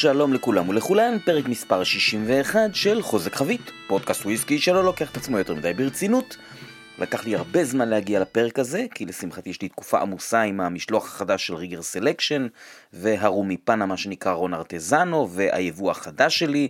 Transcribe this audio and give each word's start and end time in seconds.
שלום 0.00 0.32
לכולם 0.32 0.68
ולכולן, 0.68 1.18
פרק 1.24 1.48
מספר 1.48 1.84
61 1.84 2.60
של 2.74 3.02
חוזק 3.02 3.34
חבית, 3.34 3.60
פודקאסט 3.86 4.24
וויסקי 4.24 4.58
שלא 4.58 4.84
לוקח 4.84 5.10
את 5.10 5.16
עצמו 5.16 5.38
יותר 5.38 5.54
מדי 5.54 5.74
ברצינות. 5.74 6.36
לקח 6.98 7.24
לי 7.24 7.36
הרבה 7.36 7.64
זמן 7.64 7.88
להגיע 7.88 8.20
לפרק 8.20 8.58
הזה, 8.58 8.86
כי 8.94 9.06
לשמחתי 9.06 9.50
יש 9.50 9.62
לי 9.62 9.68
תקופה 9.68 10.00
עמוסה 10.00 10.42
עם 10.42 10.60
המשלוח 10.60 11.04
החדש 11.06 11.46
של 11.46 11.54
ריגר 11.54 11.82
סלקשן, 11.82 12.46
והרום 12.92 13.48
מפנמה 13.48 13.96
שנקרא 13.96 14.32
רון 14.32 14.54
ארטזנו, 14.54 15.30
והיבוא 15.30 15.90
החדש 15.90 16.38
שלי, 16.38 16.68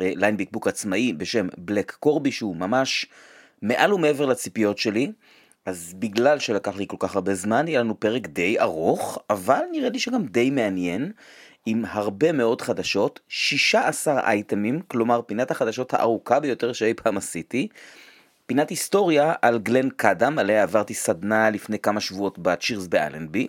אה, 0.00 0.12
ליין 0.16 0.36
בקבוק 0.36 0.68
עצמאי 0.68 1.12
בשם 1.12 1.48
בלק 1.58 1.90
קורבי, 2.00 2.32
שהוא 2.32 2.56
ממש 2.56 3.06
מעל 3.62 3.92
ומעבר 3.92 4.26
לציפיות 4.26 4.78
שלי. 4.78 5.12
אז 5.66 5.94
בגלל 5.98 6.38
שלקח 6.38 6.76
לי 6.76 6.86
כל 6.88 6.96
כך 6.98 7.14
הרבה 7.14 7.34
זמן, 7.34 7.68
יהיה 7.68 7.80
לנו 7.80 8.00
פרק 8.00 8.26
די 8.26 8.60
ארוך, 8.60 9.18
אבל 9.30 9.60
נראה 9.72 9.90
לי 9.90 9.98
שגם 9.98 10.26
די 10.26 10.50
מעניין. 10.50 11.12
עם 11.66 11.84
הרבה 11.88 12.32
מאוד 12.32 12.60
חדשות, 12.60 13.20
16 13.28 14.20
אייטמים, 14.20 14.80
כלומר 14.88 15.22
פינת 15.22 15.50
החדשות 15.50 15.94
הארוכה 15.94 16.40
ביותר 16.40 16.72
שאי 16.72 16.94
פעם 16.94 17.16
עשיתי. 17.16 17.68
פינת 18.46 18.70
היסטוריה 18.70 19.32
על 19.42 19.58
גלן 19.58 19.90
קאדם, 19.90 20.38
עליה 20.38 20.62
עברתי 20.62 20.94
סדנה 20.94 21.50
לפני 21.50 21.78
כמה 21.78 22.00
שבועות 22.00 22.38
בצ'ירס 22.38 22.86
באלנבי, 22.86 23.46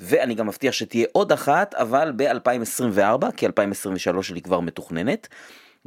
ואני 0.00 0.34
גם 0.34 0.46
מבטיח 0.46 0.72
שתהיה 0.72 1.06
עוד 1.12 1.32
אחת, 1.32 1.74
אבל 1.74 2.12
ב-2024, 2.16 3.30
כי 3.36 3.46
2023 3.46 4.28
שלי 4.28 4.40
כבר 4.42 4.60
מתוכננת. 4.60 5.28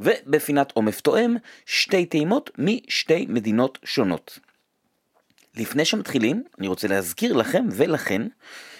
ובפינת 0.00 0.72
עומף 0.72 1.00
תואם, 1.00 1.36
שתי 1.66 2.06
טעימות 2.06 2.50
משתי 2.58 3.26
מדינות 3.28 3.78
שונות. 3.84 4.38
לפני 5.56 5.84
שמתחילים, 5.84 6.44
אני 6.58 6.68
רוצה 6.68 6.88
להזכיר 6.88 7.32
לכם 7.32 7.64
ולכן 7.70 8.22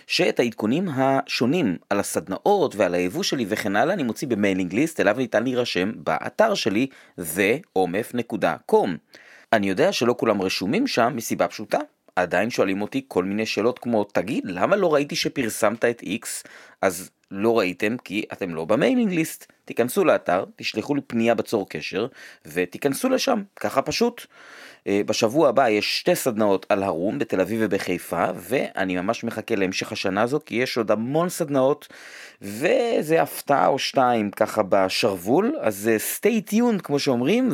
שאת 0.06 0.40
העדכונים 0.40 0.88
השונים 0.88 1.76
על 1.90 2.00
הסדנאות 2.00 2.76
ועל 2.76 2.94
היבוא 2.94 3.22
שלי 3.22 3.46
וכן 3.48 3.76
הלאה 3.76 3.94
אני 3.94 4.02
מוציא 4.02 4.28
ב 4.28 4.34
mailing 4.34 4.74
list 4.74 5.00
אליו 5.00 5.16
ניתן 5.18 5.44
להירשם 5.44 5.92
באתר 5.96 6.54
שלי 6.54 6.86
theomf.com. 7.18 8.88
אני 9.52 9.68
יודע 9.68 9.92
שלא 9.92 10.14
כולם 10.18 10.42
רשומים 10.42 10.86
שם 10.86 11.12
מסיבה 11.16 11.48
פשוטה. 11.48 11.78
עדיין 12.16 12.50
שואלים 12.50 12.82
אותי 12.82 13.04
כל 13.08 13.24
מיני 13.24 13.46
שאלות 13.46 13.78
כמו 13.78 14.04
תגיד 14.04 14.44
למה 14.46 14.76
לא 14.76 14.94
ראיתי 14.94 15.16
שפרסמת 15.16 15.84
את 15.84 16.02
X 16.02 16.48
אז 16.82 17.10
לא 17.30 17.58
ראיתם 17.58 17.96
כי 18.04 18.24
אתם 18.32 18.54
לא 18.54 18.64
ב 18.64 18.70
mailing 18.70 19.12
list. 19.12 19.52
תיכנסו 19.64 20.04
לאתר, 20.04 20.44
תשלחו 20.56 20.94
לי 20.94 21.00
פנייה 21.00 21.34
בצור 21.34 21.68
קשר 21.68 22.06
ותיכנסו 22.46 23.08
לשם, 23.08 23.42
ככה 23.60 23.82
פשוט. 23.82 24.26
אה, 24.86 25.00
בשבוע 25.06 25.48
הבא 25.48 25.68
יש 25.68 25.98
שתי 25.98 26.14
סדנאות 26.16 26.66
על 26.68 26.82
הרום 26.82 27.18
בתל 27.18 27.40
אביב 27.40 27.60
ובחיפה, 27.62 28.24
ואני 28.34 28.96
ממש 28.96 29.24
מחכה 29.24 29.54
להמשך 29.54 29.92
השנה 29.92 30.22
הזו, 30.22 30.40
כי 30.46 30.54
יש 30.54 30.76
עוד 30.76 30.90
המון 30.90 31.28
סדנאות, 31.28 31.88
וזה 32.42 33.22
הפתעה 33.22 33.66
או 33.66 33.78
שתיים 33.78 34.30
ככה 34.30 34.62
בשרוול, 34.68 35.56
אז 35.60 35.90
אה, 35.92 35.96
stay 35.96 36.52
tuned 36.52 36.82
כמו 36.82 36.98
שאומרים, 36.98 37.48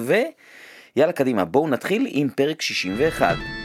ויאללה 0.96 1.12
קדימה, 1.12 1.44
בואו 1.44 1.68
נתחיל 1.68 2.06
עם 2.10 2.28
פרק 2.28 2.62
61. 2.62 3.61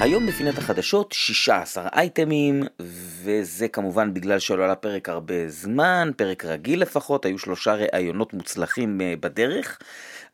היום 0.00 0.26
בפינת 0.26 0.58
החדשות 0.58 1.12
16 1.12 1.88
אייטמים, 1.92 2.62
וזה 3.22 3.68
כמובן 3.68 4.14
בגלל 4.14 4.38
שלא 4.38 4.64
עלה 4.64 4.74
פרק 4.74 5.08
הרבה 5.08 5.48
זמן, 5.48 6.10
פרק 6.16 6.44
רגיל 6.44 6.82
לפחות, 6.82 7.24
היו 7.24 7.38
שלושה 7.38 7.74
ראיונות 7.74 8.34
מוצלחים 8.34 9.00
אה, 9.00 9.14
בדרך, 9.20 9.78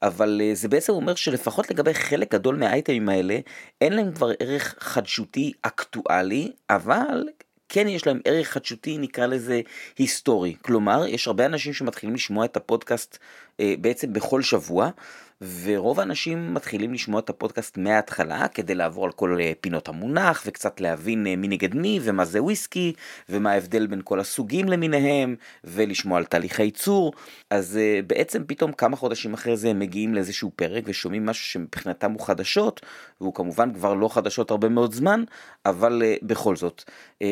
אבל 0.02 0.40
אה, 0.44 0.54
זה 0.54 0.68
בעצם 0.68 0.92
אומר 0.92 1.14
שלפחות 1.14 1.70
לגבי 1.70 1.94
חלק 1.94 2.32
גדול 2.32 2.56
מהאייטמים 2.56 3.08
האלה, 3.08 3.38
אין 3.80 3.92
להם 3.92 4.12
כבר 4.12 4.30
ערך 4.40 4.74
חדשותי 4.78 5.52
אקטואלי, 5.62 6.52
אבל 6.70 7.28
כן 7.68 7.88
יש 7.88 8.06
להם 8.06 8.20
ערך 8.24 8.48
חדשותי, 8.48 8.98
נקרא 8.98 9.26
לזה 9.26 9.60
היסטורי. 9.98 10.54
כלומר, 10.62 11.06
יש 11.06 11.26
הרבה 11.26 11.46
אנשים 11.46 11.72
שמתחילים 11.72 12.14
לשמוע 12.14 12.44
את 12.44 12.56
הפודקאסט 12.56 13.18
אה, 13.60 13.74
בעצם 13.80 14.12
בכל 14.12 14.42
שבוע, 14.42 14.90
ורוב 15.40 16.00
האנשים 16.00 16.54
מתחילים 16.54 16.94
לשמוע 16.94 17.20
את 17.20 17.30
הפודקאסט 17.30 17.78
מההתחלה 17.78 18.48
כדי 18.48 18.74
לעבור 18.74 19.04
על 19.04 19.12
כל 19.12 19.38
אה, 19.40 19.52
פינות 19.60 19.88
המונח 19.88 20.42
וקצת 20.46 20.80
להבין 20.80 21.26
אה, 21.26 21.36
מי 21.36 21.48
נגד 21.48 21.74
מי 21.74 22.00
ומה 22.02 22.24
זה 22.24 22.42
וויסקי 22.42 22.92
ומה 23.28 23.52
ההבדל 23.52 23.86
בין 23.86 24.00
כל 24.04 24.20
הסוגים 24.20 24.68
למיניהם 24.68 25.36
ולשמוע 25.64 26.18
על 26.18 26.24
תהליכי 26.24 26.62
ייצור 26.62 27.12
אז 27.50 27.76
אה, 27.76 28.00
בעצם 28.06 28.42
פתאום 28.46 28.72
כמה 28.72 28.96
חודשים 28.96 29.34
אחרי 29.34 29.56
זה 29.56 29.68
הם 29.68 29.78
מגיעים 29.78 30.14
לאיזשהו 30.14 30.50
פרק 30.56 30.84
ושומעים 30.86 31.26
משהו 31.26 31.44
שמבחינתם 31.44 32.12
הוא 32.12 32.26
חדשות 32.26 32.80
והוא 33.20 33.34
כמובן 33.34 33.74
כבר 33.74 33.94
לא 33.94 34.08
חדשות 34.08 34.50
הרבה 34.50 34.68
מאוד 34.68 34.92
זמן 34.92 35.24
אבל 35.66 36.02
בכל 36.22 36.56
זאת 36.56 36.84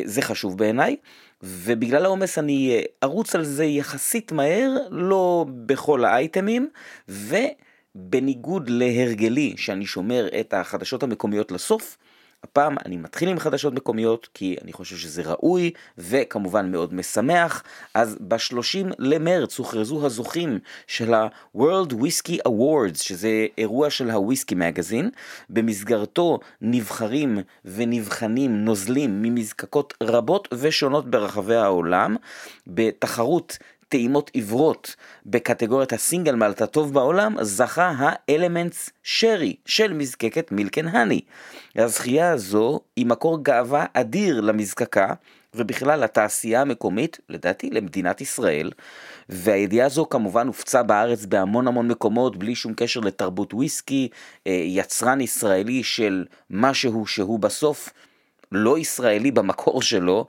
זה 0.04 0.22
חשוב 0.22 0.58
בעיניי. 0.58 0.96
ובגלל 1.42 2.04
העומס 2.04 2.38
אני 2.38 2.84
ארוץ 3.02 3.34
על 3.34 3.44
זה 3.44 3.64
יחסית 3.64 4.32
מהר, 4.32 4.70
לא 4.90 5.46
בכל 5.66 6.04
האייטמים, 6.04 6.68
ו... 7.08 7.36
בניגוד 7.94 8.70
להרגלי 8.70 9.54
שאני 9.56 9.86
שומר 9.86 10.28
את 10.40 10.54
החדשות 10.54 11.02
המקומיות 11.02 11.52
לסוף, 11.52 11.96
הפעם 12.44 12.76
אני 12.86 12.96
מתחיל 12.96 13.28
עם 13.28 13.38
חדשות 13.38 13.74
מקומיות 13.74 14.28
כי 14.34 14.56
אני 14.62 14.72
חושב 14.72 14.96
שזה 14.96 15.22
ראוי 15.22 15.70
וכמובן 15.98 16.70
מאוד 16.70 16.94
משמח. 16.94 17.62
אז 17.94 18.16
ב-30 18.20 18.94
למרץ 18.98 19.58
הוכרזו 19.58 20.06
הזוכים 20.06 20.58
של 20.86 21.14
ה-World 21.14 21.92
Whiskey 21.92 22.48
Awards, 22.48 23.02
שזה 23.02 23.46
אירוע 23.58 23.90
של 23.90 24.10
הוויסקי 24.10 24.54
מגזין. 24.54 25.10
במסגרתו 25.50 26.38
נבחרים 26.60 27.38
ונבחנים 27.64 28.64
נוזלים 28.64 29.22
ממזקקות 29.22 29.94
רבות 30.02 30.48
ושונות 30.52 31.10
ברחבי 31.10 31.56
העולם 31.56 32.16
בתחרות 32.66 33.58
טעימות 33.92 34.30
עיוורות 34.34 34.96
בקטגוריית 35.26 35.92
הסינגל 35.92 36.34
מאלט 36.34 36.62
הטוב 36.62 36.94
בעולם, 36.94 37.36
זכה 37.42 37.92
האלמנטס 37.98 38.90
שרי 39.02 39.56
של 39.66 39.92
מזקקת 39.92 40.52
מילקן 40.52 40.88
הני. 40.88 41.20
הזכייה 41.76 42.30
הזו 42.30 42.80
היא 42.96 43.06
מקור 43.06 43.44
גאווה 43.44 43.86
אדיר 43.92 44.40
למזקקה 44.40 45.14
ובכלל 45.54 46.00
לתעשייה 46.04 46.60
המקומית, 46.60 47.18
לדעתי 47.28 47.70
למדינת 47.70 48.20
ישראל, 48.20 48.70
והידיעה 49.28 49.86
הזו 49.86 50.06
כמובן 50.10 50.46
הופצה 50.46 50.82
בארץ 50.82 51.24
בהמון 51.24 51.68
המון 51.68 51.88
מקומות 51.88 52.36
בלי 52.36 52.54
שום 52.54 52.74
קשר 52.76 53.00
לתרבות 53.00 53.54
וויסקי, 53.54 54.08
אה, 54.46 54.52
יצרן 54.52 55.20
ישראלי 55.20 55.82
של 55.82 56.24
משהו 56.50 57.06
שהוא 57.06 57.38
בסוף 57.38 57.88
לא 58.52 58.78
ישראלי 58.78 59.30
במקור 59.30 59.82
שלו, 59.82 60.26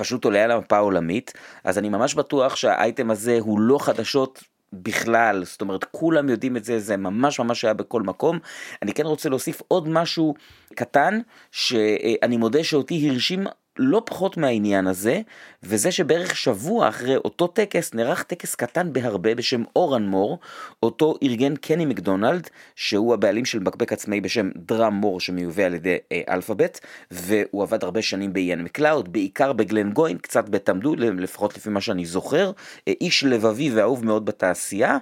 פשוט 0.00 0.24
עולה 0.24 0.44
על 0.44 0.50
המפה 0.50 0.76
העולמית, 0.76 1.32
אז 1.64 1.78
אני 1.78 1.88
ממש 1.88 2.14
בטוח 2.14 2.56
שהאייטם 2.56 3.10
הזה 3.10 3.38
הוא 3.40 3.60
לא 3.60 3.78
חדשות 3.78 4.42
בכלל, 4.72 5.44
זאת 5.44 5.60
אומרת 5.60 5.84
כולם 5.84 6.28
יודעים 6.28 6.56
את 6.56 6.64
זה, 6.64 6.78
זה 6.78 6.96
ממש 6.96 7.40
ממש 7.40 7.64
היה 7.64 7.74
בכל 7.74 8.02
מקום. 8.02 8.38
אני 8.82 8.92
כן 8.92 9.06
רוצה 9.06 9.28
להוסיף 9.28 9.62
עוד 9.68 9.88
משהו 9.88 10.34
קטן, 10.74 11.20
שאני 11.50 12.36
מודה 12.36 12.64
שאותי 12.64 13.08
הרשים 13.10 13.46
לא 13.82 14.02
פחות 14.06 14.36
מהעניין 14.36 14.86
הזה, 14.86 15.20
וזה 15.62 15.92
שבערך 15.92 16.36
שבוע 16.36 16.88
אחרי 16.88 17.16
אותו 17.16 17.46
טקס 17.46 17.94
נערך 17.94 18.22
טקס 18.22 18.54
קטן 18.54 18.92
בהרבה 18.92 19.34
בשם 19.34 19.62
אורן 19.76 20.06
מור, 20.06 20.38
אותו 20.82 21.14
ארגן 21.22 21.56
קני 21.56 21.86
מקדונלד, 21.86 22.50
שהוא 22.76 23.14
הבעלים 23.14 23.44
של 23.44 23.58
מבקבק 23.58 23.92
עצמאי 23.92 24.20
בשם 24.20 24.50
דראם 24.56 24.94
מור 24.94 25.20
שמיובא 25.20 25.62
על 25.62 25.74
ידי 25.74 25.96
אה, 26.12 26.20
אלפאבית, 26.28 26.80
והוא 27.10 27.62
עבד 27.62 27.84
הרבה 27.84 28.02
שנים 28.02 28.32
באיין 28.32 28.62
מקלאוד, 28.64 29.12
בעיקר 29.12 29.52
בגלן 29.52 29.92
גוין, 29.92 30.18
קצת 30.18 30.48
בתמדו, 30.48 30.94
לפחות 30.96 31.56
לפי 31.56 31.70
מה 31.70 31.80
שאני 31.80 32.06
זוכר, 32.06 32.52
אה, 32.88 32.92
איש 33.00 33.24
לבבי 33.24 33.70
ואהוב 33.70 34.04
מאוד 34.04 34.24
בתעשייה. 34.24 34.98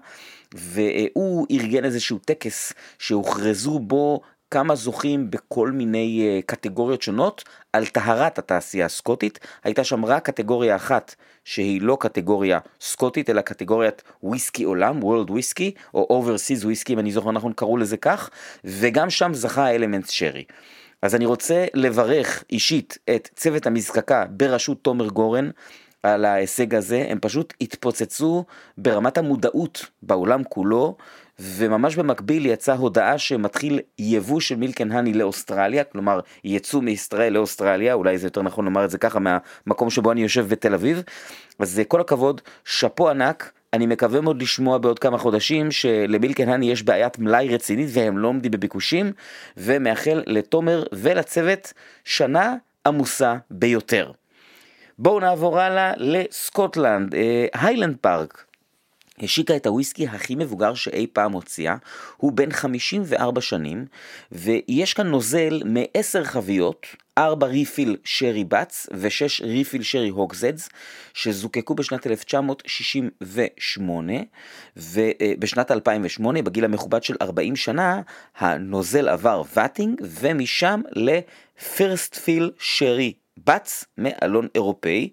והוא 0.55 1.47
ארגן 1.51 1.85
איזשהו 1.85 2.19
טקס 2.19 2.73
שהוכרזו 2.99 3.79
בו 3.79 4.21
כמה 4.51 4.75
זוכים 4.75 5.31
בכל 5.31 5.71
מיני 5.71 6.41
אה, 6.41 6.47
קטגוריות 6.47 7.03
שונות 7.03 7.45
על 7.73 7.87
טהרת 7.87 8.39
התעשייה 8.39 8.87
הסקוטית. 8.87 9.39
הייתה 9.65 9.85
שם 9.85 10.05
רק 10.05 10.27
קטגוריה 10.27 10.77
אחת 10.77 11.15
שהיא 11.45 11.83
לא 11.83 11.97
קטגוריה 12.01 12.59
סקוטית 12.81 13.31
אלא 13.31 13.41
קטגוריית 13.41 14.03
וויסקי 14.23 14.65
עולם, 14.65 15.01
World 15.03 15.31
וויסקי 15.31 15.75
או 15.95 16.23
Overseas 16.23 16.65
וויסקי 16.65 16.93
אם 16.93 16.99
אני 16.99 17.13
זוכר 17.13 17.33
נכון 17.33 17.53
קראו 17.53 17.77
לזה 17.77 17.97
כך, 17.97 18.31
וגם 18.65 19.11
שם 19.11 19.35
זכה 19.35 19.65
האלמנט 19.65 20.09
שרי. 20.09 20.45
אז 21.03 21.15
אני 21.15 21.27
רוצה 21.27 21.67
לברך 21.75 22.45
אישית 22.51 22.99
את 23.15 23.29
צוות 23.37 23.67
המזקקה 23.67 24.25
בראשות 24.31 24.79
תומר 24.83 25.09
גורן. 25.09 25.51
על 26.03 26.25
ההישג 26.25 26.75
הזה, 26.75 27.07
הם 27.09 27.19
פשוט 27.21 27.55
התפוצצו 27.61 28.45
ברמת 28.79 29.19
המודעות 29.19 29.87
בעולם 30.03 30.45
כולו, 30.45 30.97
וממש 31.41 31.97
במקביל 31.97 32.47
יצאה 32.47 32.75
הודעה 32.75 33.19
שמתחיל 33.19 33.81
יבוא 33.99 34.41
של 34.41 34.57
מילקן 34.57 34.93
האני 34.93 35.15
לאוסטרליה, 35.15 35.85
כלומר 35.85 36.21
יצוא 36.45 36.83
מישראל 36.83 37.33
לאוסטרליה, 37.33 37.95
אולי 37.95 38.19
זה 38.19 38.27
יותר 38.27 38.43
נכון 38.43 38.65
לומר 38.65 38.85
את 38.85 38.91
זה 38.91 38.99
ככה 38.99 39.19
מהמקום 39.19 39.91
שבו 39.91 40.13
אני 40.13 40.23
יושב 40.23 40.49
בתל 40.49 40.75
אביב. 40.75 41.03
אז 41.59 41.83
כל 41.89 42.01
הכבוד, 42.01 42.41
שאפו 42.65 43.09
ענק. 43.11 43.53
אני 43.73 43.87
מקווה 43.87 44.21
מאוד 44.21 44.43
לשמוע 44.43 44.79
בעוד 44.79 44.99
כמה 44.99 45.19
חודשים 45.19 45.71
שלמילקן 45.71 46.49
האני 46.49 46.71
יש 46.71 46.83
בעיית 46.83 47.19
מלאי 47.19 47.55
רצינית 47.55 47.89
והם 47.93 48.19
לא 48.19 48.29
עומדים 48.29 48.51
בביקושים 48.51 49.13
ומאחל 49.57 50.23
לתומר 50.27 50.85
ולצוות 50.93 51.73
שנה 52.05 52.55
עמוסה 52.87 53.37
ביותר. 53.51 54.13
בואו 55.01 55.21
נעבור 55.21 55.61
הלאה 55.61 55.93
לסקוטלנד, 55.97 57.15
היילנד 57.55 57.97
פארק. 58.01 58.45
השיקה 59.21 59.57
את 59.57 59.67
הוויסקי 59.67 60.07
הכי 60.07 60.35
מבוגר 60.35 60.75
שאי 60.75 61.07
פעם 61.13 61.33
הוציאה, 61.33 61.77
הוא 62.17 62.33
בן 62.33 62.53
54 62.53 63.41
שנים, 63.41 63.87
ויש 64.33 64.95
כאן 64.95 65.07
נוזל 65.07 65.63
מ-10 65.65 66.25
חביות, 66.25 66.87
4 67.19 67.47
ריפיל 67.47 67.97
שרי 68.05 68.45
בץ 68.45 68.87
ו-6 68.95 69.45
ריפיל 69.45 69.83
שרי 69.83 70.09
הוקזדס, 70.09 70.69
שזוקקו 71.15 71.75
בשנת 71.75 72.07
1968, 72.07 74.13
ובשנת 74.77 75.71
2008, 75.71 76.43
בגיל 76.43 76.65
המכובד 76.65 77.03
של 77.03 77.17
40 77.23 77.57
שנה, 77.57 78.01
הנוזל 78.37 79.09
עבר 79.09 79.43
ואטינג, 79.55 80.01
ומשם 80.21 80.81
לפירסט 80.93 82.15
פיל 82.15 82.51
שרי 82.59 83.13
בץ 83.47 83.85
מאלון 83.99 84.49
אירופאי. 84.55 85.11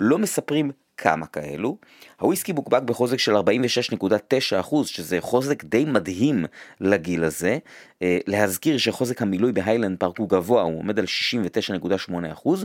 לא 0.00 0.18
מספרים 0.18 0.70
כמה 0.96 1.26
כאלו. 1.26 1.78
הוויסקי 2.20 2.52
בוקבק 2.52 2.82
בחוזק 2.82 3.18
של 3.18 3.36
46.9%, 3.36 4.84
שזה 4.84 5.18
חוזק 5.20 5.64
די 5.64 5.84
מדהים 5.84 6.44
לגיל 6.80 7.24
הזה. 7.24 7.58
אה, 8.02 8.18
להזכיר 8.26 8.78
שחוזק 8.78 9.22
המילוי 9.22 9.52
בהיילנד 9.52 9.98
פארק 9.98 10.18
הוא 10.18 10.28
גבוה, 10.28 10.62
הוא 10.62 10.78
עומד 10.78 10.98
על 10.98 11.04
69.8%. 11.04 12.64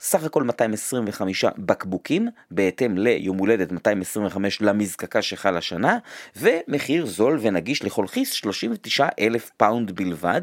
סך 0.00 0.24
הכל 0.24 0.42
225 0.42 1.44
בקבוקים, 1.58 2.28
בהתאם 2.50 2.98
ליום 2.98 3.38
הולדת 3.38 3.72
225 3.72 4.62
למזקקה 4.62 5.22
שחל 5.22 5.56
השנה, 5.56 5.98
ומחיר 6.36 7.06
זול 7.06 7.38
ונגיש 7.42 7.84
לכל 7.84 8.06
כיס 8.06 8.32
39 8.32 9.08
אלף 9.20 9.50
פאונד 9.56 9.92
בלבד. 9.92 10.42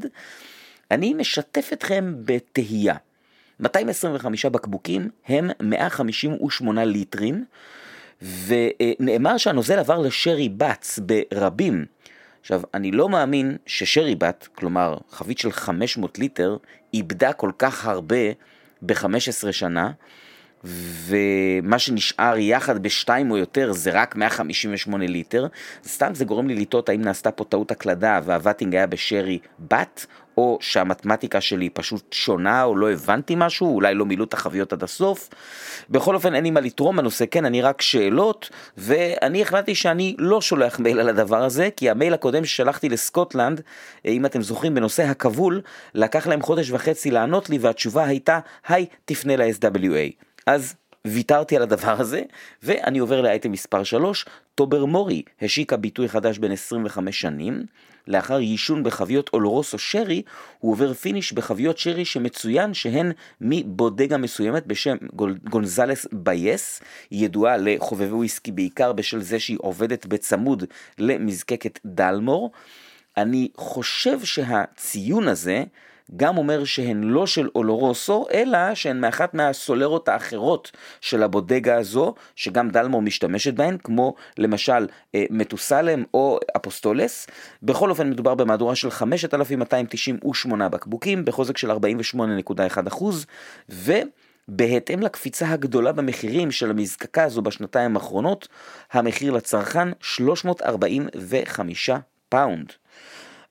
אני 0.92 1.14
משתף 1.14 1.69
אתכם 1.74 2.14
בתהייה. 2.25 2.96
225 3.62 4.46
בקבוקים 4.46 5.10
הם 5.28 5.50
158 5.62 6.86
ליטרים, 6.86 7.46
ונאמר 8.22 9.38
שהנוזל 9.38 9.80
עבר 9.80 10.00
לשרי 10.00 10.50
בץ 10.50 11.00
ברבים. 11.00 11.86
עכשיו, 12.42 12.62
אני 12.74 12.92
לא 12.92 13.10
מאמין 13.10 13.58
ששרי 13.66 14.16
בת, 14.16 14.48
כלומר 14.56 14.98
חבית 15.12 15.38
של 15.38 15.52
500 15.52 16.19
ליטר, 16.19 16.58
איבדה 16.94 17.34
כל 17.34 17.52
כך 17.58 17.86
הרבה 17.86 18.16
ב-15 18.81 19.52
שנה, 19.52 19.92
ומה 20.64 21.80
שנשאר 21.80 22.38
יחד 22.38 22.84
בשתיים 22.84 23.31
או 23.31 23.38
יותר 23.38 23.72
זה 23.72 23.92
רק 23.94 24.16
158 24.16 25.06
ליטר. 25.06 25.48
סתם 25.86 26.16
זה 26.16 26.25
גורם 26.25 26.48
לי 26.48 26.56
לטעות 26.56 26.90
האם 26.90 27.02
נעשתה 27.02 27.31
פה 27.31 27.44
טעות 27.44 27.72
הקלדה 27.72 28.19
והוואטינג 28.24 28.75
היה 28.75 28.88
בשרי 28.88 29.40
בת, 29.60 30.06
או 30.42 30.58
שהמתמטיקה 30.62 31.42
שלי 31.42 31.70
פשוט 31.70 32.14
שונה 32.14 32.64
או 32.64 32.76
לא 32.76 32.92
הבנתי 32.92 33.34
משהו, 33.38 33.76
אולי 33.76 33.94
לא 33.94 34.06
מילאו 34.06 34.26
את 34.26 34.34
החביות 34.34 34.74
עד 34.74 34.84
הסוף. 34.84 35.30
בכל 35.90 36.16
אופן 36.16 36.36
אין 36.36 36.44
לי 36.44 36.52
מה 36.52 36.60
לתרום 36.60 36.98
בנושא, 36.98 37.26
כן, 37.32 37.46
אני 37.46 37.62
רק 37.62 37.82
שאלות, 37.82 38.50
ואני 38.78 39.42
החלטתי 39.42 39.76
שאני 39.76 40.16
לא 40.20 40.42
שולח 40.42 40.80
מייל 40.80 41.00
על 41.00 41.10
הדבר 41.10 41.44
הזה, 41.44 41.70
כי 41.76 41.90
המייל 41.90 42.14
הקודם 42.14 42.46
ששלחתי 42.46 42.90
לסקוטלנד, 42.90 43.62
אם 44.06 44.26
אתם 44.26 44.42
זוכרים 44.42 44.76
בנושא 44.76 45.04
הכבול, 45.04 45.62
לקח 45.96 46.28
להם 46.28 46.42
חודש 46.42 46.72
וחצי 46.72 47.12
לענות 47.12 47.50
לי 47.50 47.58
והתשובה 47.58 48.06
הייתה, 48.06 48.40
היי, 48.68 48.86
תפנה 49.06 49.36
ל-SWA. 49.36 50.24
אז 50.48 50.76
ויתרתי 51.07 51.56
על 51.56 51.62
הדבר 51.62 51.95
הזה, 52.01 52.21
ואני 52.63 53.00
עובר 53.00 53.21
לאייטם 53.21 53.51
מספר 53.51 53.83
3, 53.83 54.25
טובר 54.56 54.86
מורי 54.86 55.21
השיקה 55.42 55.77
ביטוי 55.77 56.09
חדש 56.09 56.38
בן 56.38 56.51
25 56.51 57.21
שנים. 57.21 57.65
לאחר 58.07 58.39
יישון 58.39 58.83
בחביות 58.83 59.30
אולורוסו 59.33 59.80
שרי, 59.80 60.21
הוא 60.59 60.71
עובר 60.71 60.94
finish 60.94 61.33
בחביות 61.33 61.77
שרי 61.77 62.06
שמצוין 62.06 62.74
שהן 62.74 63.12
מבודגה 63.42 64.18
מסוימת 64.18 64.68
בשם 64.68 64.98
גונזלס 65.50 66.07
ביאס, 66.12 66.81
היא 67.12 67.25
ידועה 67.25 67.57
לחובבי 67.57 68.12
וויסקי 68.12 68.51
בעיקר 68.51 68.94
בשל 68.94 69.21
זה 69.21 69.39
שהיא 69.39 69.57
עובדת 69.62 70.06
בצמוד 70.06 70.63
למזקקת 70.97 71.80
דלמור. 71.86 72.51
אני 73.18 73.47
חושב 73.57 74.19
שהציון 74.24 75.27
הזה 75.27 75.63
גם 76.18 76.38
אומר 76.38 76.63
שהן 76.63 77.04
לא 77.04 77.28
של 77.28 77.50
אולורוסו, 77.56 78.25
אלא 78.34 78.75
שהן 78.75 79.00
מאחת 79.02 79.34
מהסולרות 79.34 80.08
האחרות 80.10 80.72
של 81.02 81.24
הבודגה 81.24 81.78
הזו, 81.78 82.13
שגם 82.36 82.69
דלמור 82.69 83.01
משתמשת 83.02 83.54
בהן, 83.54 83.78
כמו 83.84 84.13
למשל 84.38 84.88
אה, 85.16 85.24
מתוסלם 85.30 86.04
או 86.13 86.40
אפוסטולס. 86.58 87.28
בכל 87.63 87.90
אופן 87.90 88.10
מדובר 88.10 88.36
במהדורה 88.36 88.75
של 88.75 88.92
5,298 88.92 90.69
בקבוקים, 90.69 91.25
בחוזק 91.25 91.58
של 91.58 91.72
48.1%, 91.72 93.04
ו... 93.69 93.94
בהתאם 94.48 95.00
לקפיצה 95.00 95.50
הגדולה 95.50 95.92
במחירים 95.92 96.52
של 96.52 96.69
המזקקה 96.69 97.24
הזו 97.24 97.42
בשנתיים 97.42 97.96
האחרונות, 97.96 98.48
המחיר 98.92 99.31
לצרכן 99.31 99.88
345 100.02 101.90
פאונד. 102.30 102.72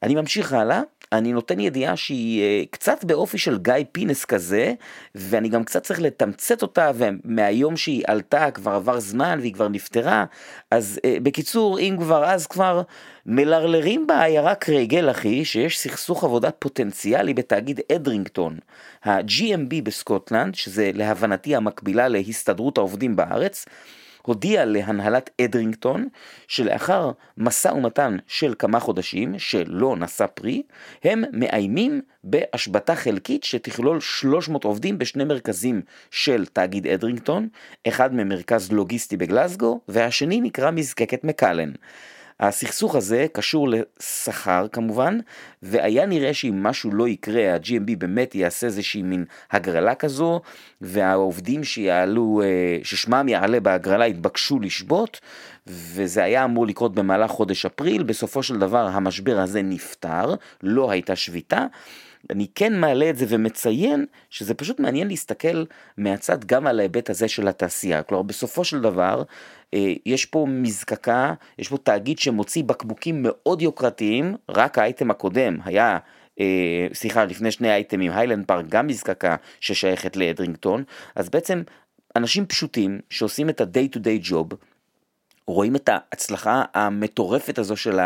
אני 0.02 0.14
ממשיך 0.14 0.52
הלאה, 0.52 0.80
אני 1.12 1.32
נותן 1.32 1.60
ידיעה 1.60 1.96
שהיא 1.96 2.42
אה, 2.42 2.62
קצת 2.70 3.04
באופי 3.04 3.38
של 3.38 3.58
גיא 3.58 3.74
פינס 3.92 4.24
כזה, 4.24 4.74
ואני 5.14 5.48
גם 5.48 5.64
קצת 5.64 5.82
צריך 5.82 6.00
לתמצת 6.00 6.62
אותה, 6.62 6.90
ומהיום 6.94 7.76
שהיא 7.76 8.02
עלתה 8.06 8.50
כבר 8.50 8.72
עבר 8.72 9.00
זמן 9.00 9.38
והיא 9.40 9.54
כבר 9.54 9.68
נפתרה, 9.68 10.24
אז 10.70 11.00
אה, 11.04 11.16
בקיצור, 11.22 11.78
אם 11.78 11.96
כבר 11.98 12.24
אז 12.24 12.46
כבר 12.46 12.82
מלרלרים 13.26 14.06
בעיירה 14.06 14.54
קרייגלאחי, 14.54 15.44
שיש 15.44 15.78
סכסוך 15.78 16.24
עבודה 16.24 16.50
פוטנציאלי 16.50 17.34
בתאגיד 17.34 17.80
אדרינגטון, 17.92 18.58
ה-GMB 19.04 19.82
בסקוטלנד, 19.82 20.54
שזה 20.54 20.90
להבנתי 20.94 21.56
המקבילה 21.56 22.08
להסתדרות 22.08 22.78
העובדים 22.78 23.16
בארץ, 23.16 23.66
הודיע 24.22 24.64
להנהלת 24.64 25.30
אדרינגטון 25.40 26.08
שלאחר 26.48 27.10
משא 27.36 27.68
ומתן 27.68 28.16
של 28.26 28.54
כמה 28.58 28.80
חודשים 28.80 29.38
שלא 29.38 29.96
נשא 29.96 30.26
פרי, 30.26 30.62
הם 31.04 31.24
מאיימים 31.32 32.00
בהשבתה 32.24 32.94
חלקית 32.94 33.44
שתכלול 33.44 34.00
300 34.00 34.64
עובדים 34.64 34.98
בשני 34.98 35.24
מרכזים 35.24 35.82
של 36.10 36.46
תאגיד 36.46 36.86
אדרינגטון, 36.86 37.48
אחד 37.88 38.14
ממרכז 38.14 38.72
לוגיסטי 38.72 39.16
בגלסגו 39.16 39.80
והשני 39.88 40.40
נקרא 40.40 40.70
מזקקת 40.70 41.24
מקלן. 41.24 41.72
הסכסוך 42.40 42.94
הזה 42.94 43.26
קשור 43.32 43.68
לשכר 43.68 44.66
כמובן, 44.72 45.18
והיה 45.62 46.06
נראה 46.06 46.34
שאם 46.34 46.62
משהו 46.62 46.90
לא 46.92 47.08
יקרה, 47.08 47.54
ה-GMB 47.54 47.96
באמת 47.98 48.34
יעשה 48.34 48.66
איזושהי 48.66 49.02
מין 49.02 49.24
הגרלה 49.50 49.94
כזו, 49.94 50.40
והעובדים 50.80 51.64
שיעלו, 51.64 52.42
אה, 52.44 52.78
ששמם 52.82 53.28
יעלה 53.28 53.60
בהגרלה 53.60 54.06
יתבקשו 54.06 54.60
לשבות, 54.60 55.20
וזה 55.66 56.24
היה 56.24 56.44
אמור 56.44 56.66
לקרות 56.66 56.94
במהלך 56.94 57.30
חודש 57.30 57.66
אפריל, 57.66 58.02
בסופו 58.02 58.42
של 58.42 58.58
דבר 58.58 58.86
המשבר 58.86 59.38
הזה 59.38 59.62
נפתר, 59.62 60.34
לא 60.62 60.90
הייתה 60.90 61.16
שביתה. 61.16 61.66
אני 62.30 62.46
כן 62.54 62.80
מעלה 62.80 63.10
את 63.10 63.16
זה 63.16 63.26
ומציין 63.28 64.06
שזה 64.30 64.54
פשוט 64.54 64.80
מעניין 64.80 65.08
להסתכל 65.08 65.64
מהצד 65.96 66.44
גם 66.44 66.66
על 66.66 66.80
ההיבט 66.80 67.10
הזה 67.10 67.28
של 67.28 67.48
התעשייה. 67.48 68.02
כלומר, 68.02 68.22
בסופו 68.22 68.64
של 68.64 68.80
דבר, 68.80 69.22
אה, 69.74 69.92
יש 70.06 70.24
פה 70.24 70.46
מזקקה, 70.48 71.34
יש 71.58 71.68
פה 71.68 71.78
תאגיד 71.78 72.18
שמוציא 72.18 72.64
בקבוקים 72.64 73.22
מאוד 73.22 73.62
יוקרתיים, 73.62 74.36
רק 74.48 74.78
האייטם 74.78 75.10
הקודם 75.10 75.56
היה... 75.64 75.98
אה, 76.40 76.86
סליחה, 76.92 77.24
לפני 77.24 77.50
שני 77.50 77.70
אייטמים, 77.70 78.12
היילנד 78.12 78.46
פארק 78.46 78.66
גם 78.68 78.86
מזקקה 78.86 79.36
ששייכת 79.60 80.16
לאדרינגטון, 80.16 80.84
אז 81.14 81.28
בעצם 81.28 81.62
אנשים 82.16 82.46
פשוטים 82.46 83.00
שעושים 83.10 83.50
את 83.50 83.60
ה-day 83.60 83.96
to 83.96 83.98
day 83.98 84.30
job, 84.30 84.54
רואים 85.46 85.76
את 85.76 85.88
ההצלחה 85.92 86.62
המטורפת 86.74 87.58
הזו 87.58 87.76
של 87.76 87.98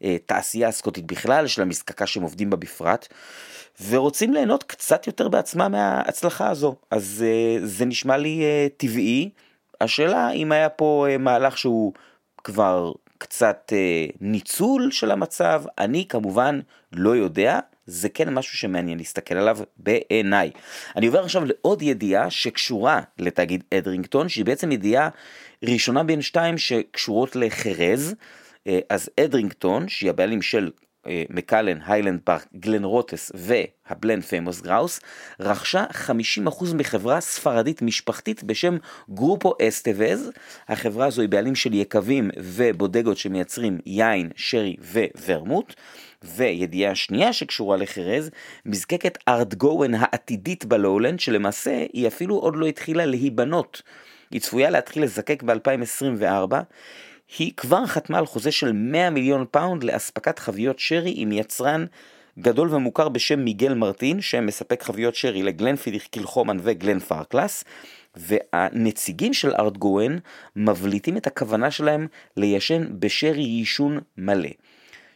התעשייה 0.00 0.68
הסקוטית 0.68 1.06
בכלל, 1.06 1.46
של 1.46 1.62
המזקקה 1.62 2.06
שהם 2.06 2.22
עובדים 2.22 2.50
בה 2.50 2.56
בפרט, 2.56 3.08
ורוצים 3.88 4.32
ליהנות 4.32 4.62
קצת 4.62 5.06
יותר 5.06 5.28
בעצמם 5.28 5.72
מההצלחה 5.72 6.50
הזו. 6.50 6.74
אז 6.90 7.24
אה, 7.26 7.66
זה 7.66 7.84
נשמע 7.84 8.16
לי 8.16 8.42
אה, 8.42 8.66
טבעי. 8.76 9.30
השאלה 9.80 10.30
אם 10.30 10.52
היה 10.52 10.68
פה 10.68 11.06
אה, 11.08 11.18
מהלך 11.18 11.58
שהוא 11.58 11.92
כבר 12.44 12.92
קצת 13.18 13.72
ניצול 14.20 14.90
של 14.90 15.10
המצב, 15.10 15.62
אני 15.78 16.08
כמובן 16.08 16.60
לא 16.92 17.16
יודע. 17.16 17.60
זה 17.86 18.08
כן 18.08 18.34
משהו 18.34 18.58
שמעניין 18.58 18.98
להסתכל 18.98 19.34
עליו 19.34 19.58
בעיניי. 19.76 20.50
אני 20.96 21.06
עובר 21.06 21.24
עכשיו 21.24 21.44
לעוד 21.44 21.82
ידיעה 21.82 22.30
שקשורה 22.30 23.00
לתאגיד 23.18 23.64
אדרינגטון, 23.74 24.28
שהיא 24.28 24.44
בעצם 24.44 24.72
ידיעה 24.72 25.08
ראשונה 25.64 26.02
בין 26.02 26.22
שתיים 26.22 26.58
שקשורות 26.58 27.36
לחרז. 27.36 28.14
אז 28.90 29.10
אדרינגטון, 29.20 29.88
שהיא 29.88 30.10
הבעלים 30.10 30.42
של 30.42 30.70
מקלן, 31.30 31.78
היילנד 31.86 32.20
פארק, 32.24 32.46
גלן 32.56 32.84
רוטס 32.84 33.32
וה 33.34 33.59
blend 33.59 34.22
פיימוס 34.22 34.60
גראוס, 34.60 35.00
רכשה 35.40 35.84
50% 36.48 36.74
מחברה 36.74 37.20
ספרדית 37.20 37.82
משפחתית 37.82 38.44
בשם 38.44 38.76
גרופו 39.10 39.54
אסטבז. 39.62 40.30
החברה 40.68 41.06
הזו 41.06 41.22
היא 41.22 41.28
בעלים 41.28 41.54
של 41.54 41.74
יקבים 41.74 42.30
ובודגות 42.36 43.16
שמייצרים 43.16 43.78
יין, 43.86 44.30
שרי 44.36 44.76
וורמוט. 45.26 45.74
וידיעה 46.24 46.94
שנייה 46.94 47.32
שקשורה 47.32 47.76
לחרז, 47.76 48.30
מזקקת 48.66 49.18
ארדגוון 49.28 49.94
העתידית 49.94 50.64
בלואולנד, 50.64 51.20
שלמעשה 51.20 51.84
היא 51.92 52.08
אפילו 52.08 52.36
עוד 52.36 52.56
לא 52.56 52.66
התחילה 52.66 53.06
להיבנות. 53.06 53.82
היא 54.30 54.40
צפויה 54.40 54.70
להתחיל 54.70 55.02
לזקק 55.02 55.42
ב-2024. 55.42 56.54
היא 57.38 57.52
כבר 57.56 57.86
חתמה 57.86 58.18
על 58.18 58.26
חוזה 58.26 58.52
של 58.52 58.72
100 58.72 59.10
מיליון 59.10 59.44
פאונד 59.50 59.84
לאספקת 59.84 60.38
חביות 60.38 60.78
שרי 60.78 61.12
עם 61.16 61.32
יצרן 61.32 61.86
גדול 62.38 62.74
ומוכר 62.74 63.08
בשם 63.08 63.40
מיגל 63.40 63.74
מרטין, 63.74 64.20
שמספק 64.20 64.82
חביות 64.82 65.14
שרי 65.14 65.42
לגלנפידיך 65.42 66.06
קילחומן 66.06 66.56
וגלן 66.62 66.98
פארקלס, 66.98 67.64
והנציגים 68.16 69.32
של 69.32 69.54
ארט 69.54 69.76
גואן 69.76 70.18
מבליטים 70.56 71.16
את 71.16 71.26
הכוונה 71.26 71.70
שלהם 71.70 72.06
ליישן 72.36 72.86
בשרי 72.98 73.42
יישון 73.42 73.98
מלא. 74.18 74.48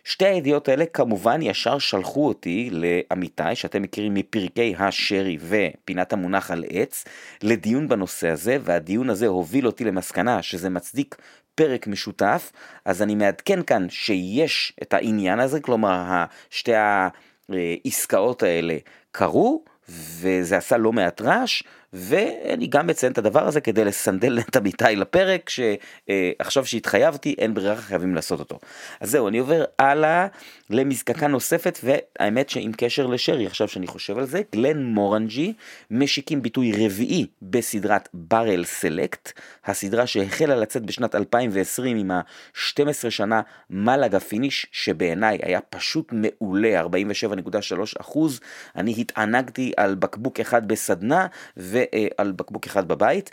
שתי 0.04 0.26
הידיעות 0.26 0.68
האלה 0.68 0.86
כמובן 0.86 1.42
ישר 1.42 1.78
שלחו 1.78 2.28
אותי 2.28 2.70
לעמיתי, 2.72 3.54
שאתם 3.54 3.82
מכירים 3.82 4.14
מפרקי 4.14 4.74
השרי 4.78 5.38
ופינת 5.40 6.12
המונח 6.12 6.50
על 6.50 6.64
עץ, 6.70 7.04
לדיון 7.42 7.88
בנושא 7.88 8.28
הזה, 8.28 8.56
והדיון 8.64 9.10
הזה 9.10 9.26
הוביל 9.26 9.66
אותי 9.66 9.84
למסקנה 9.84 10.42
שזה 10.42 10.70
מצדיק 10.70 11.16
פרק 11.54 11.86
משותף, 11.86 12.52
אז 12.84 13.02
אני 13.02 13.14
מעדכן 13.14 13.62
כאן 13.62 13.86
שיש 13.90 14.72
את 14.82 14.94
העניין 14.94 15.40
הזה, 15.40 15.60
כלומר 15.60 16.24
שתי 16.50 16.72
העסקאות 16.74 18.42
האלה 18.42 18.76
קרו, 19.12 19.64
וזה 19.88 20.56
עשה 20.56 20.76
לא 20.76 20.92
מעט 20.92 21.20
רעש, 21.20 21.62
ואני 21.92 22.66
גם 22.66 22.86
מציין 22.86 23.12
את 23.12 23.18
הדבר 23.18 23.46
הזה 23.46 23.60
כדי 23.60 23.84
לסנדל 23.84 24.38
את 24.38 24.56
עמיתי 24.56 24.96
לפרק, 24.96 25.50
שעכשיו 25.50 26.66
שהתחייבתי 26.66 27.34
אין 27.38 27.54
ברירה 27.54 27.76
חייבים 27.76 28.14
לעשות 28.14 28.40
אותו. 28.40 28.58
אז 29.00 29.10
זהו, 29.10 29.28
אני 29.28 29.38
עובר 29.38 29.64
הלאה 29.78 30.26
למזקקה 30.70 31.26
נוספת, 31.26 31.78
והאמת 31.84 32.50
שעם 32.50 32.72
קשר 32.76 33.06
לשרי, 33.06 33.46
עכשיו 33.46 33.68
שאני 33.68 33.86
חושב 33.86 34.18
על 34.18 34.26
זה, 34.26 34.42
גלן 34.52 34.84
מורנג'י 34.84 35.52
משיקים 35.90 36.42
ביטוי 36.42 36.86
רביעי 36.86 37.26
בסדרת 37.42 38.08
Barrel 38.14 38.64
Select, 38.64 39.32
הסדרה 39.64 40.06
שהחלה 40.06 40.56
לצאת 40.56 40.82
בשנת 40.86 41.14
2020 41.14 41.96
עם 41.96 42.10
ה-12 42.10 43.10
שנה 43.10 43.40
מלאגה 43.70 44.20
finish, 44.20 44.66
שבעיניי 44.72 45.38
היה 45.42 45.60
פשוט 45.60 46.12
מעולה, 46.12 46.82
47.3 46.82 48.00
אחוז, 48.00 48.40
אני 48.76 48.94
התענגתי 48.98 49.72
על 49.76 49.94
בקבוק 49.94 50.40
אחד 50.40 50.68
בסדנה, 50.68 51.26
ו... 51.56 51.79
ועל 52.18 52.32
בקבוק 52.32 52.66
אחד 52.66 52.88
בבית, 52.88 53.30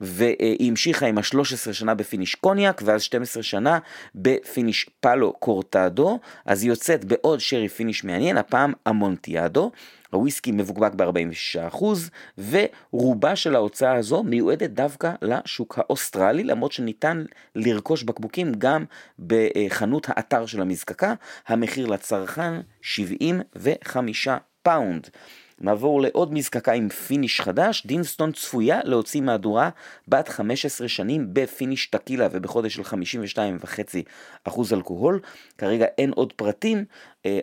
והיא 0.00 0.70
המשיכה 0.70 1.06
עם 1.06 1.18
ה-13 1.18 1.72
שנה 1.72 1.94
ב 1.94 2.00
finish 2.00 2.34
קוניאק, 2.34 2.82
ואז 2.84 3.02
12 3.02 3.42
שנה 3.42 3.78
ב 4.14 4.25
finish 4.25 4.90
פאלו 5.00 5.32
קורטדו, 5.32 6.18
אז 6.46 6.62
היא 6.62 6.70
יוצאת 6.70 7.04
בעוד 7.04 7.40
שרי 7.40 7.68
finish 7.68 8.04
מעניין, 8.04 8.36
הפעם 8.36 8.72
אמונטיאדו. 8.86 9.70
הוויסקי 10.10 10.52
מבוקבק 10.52 10.92
ב-46% 10.94 11.84
ורובה 12.92 13.36
של 13.36 13.54
ההוצאה 13.54 13.94
הזו 13.94 14.22
מיועדת 14.22 14.70
דווקא 14.70 15.12
לשוק 15.22 15.78
האוסטרלי 15.78 16.44
למרות 16.44 16.72
שניתן 16.72 17.24
לרכוש 17.54 18.02
בקבוקים 18.02 18.52
גם 18.58 18.84
בחנות 19.18 20.06
האתר 20.08 20.46
של 20.46 20.62
המזקקה, 20.62 21.14
המחיר 21.46 21.86
לצרכן 21.86 22.60
75 22.82 24.28
פאונד. 24.62 25.08
נעבור 25.60 26.00
לעוד 26.00 26.32
מזקקה 26.32 26.72
עם 26.72 26.88
finish 26.88 27.40
חדש, 27.40 27.86
דינסטון 27.86 28.32
צפויה 28.32 28.80
להוציא 28.84 29.20
מהדורה 29.20 29.70
בת 30.08 30.28
15 30.28 30.88
שנים 30.88 31.26
ב 31.32 31.40
finish 31.40 31.86
טקילה 31.86 32.28
ובחוזק 32.30 32.74
של 32.74 32.82
52.5% 32.82 34.50
אלכוהול. 34.72 35.20
כרגע 35.58 35.86
אין 35.98 36.10
עוד 36.10 36.32
פרטים, 36.32 36.84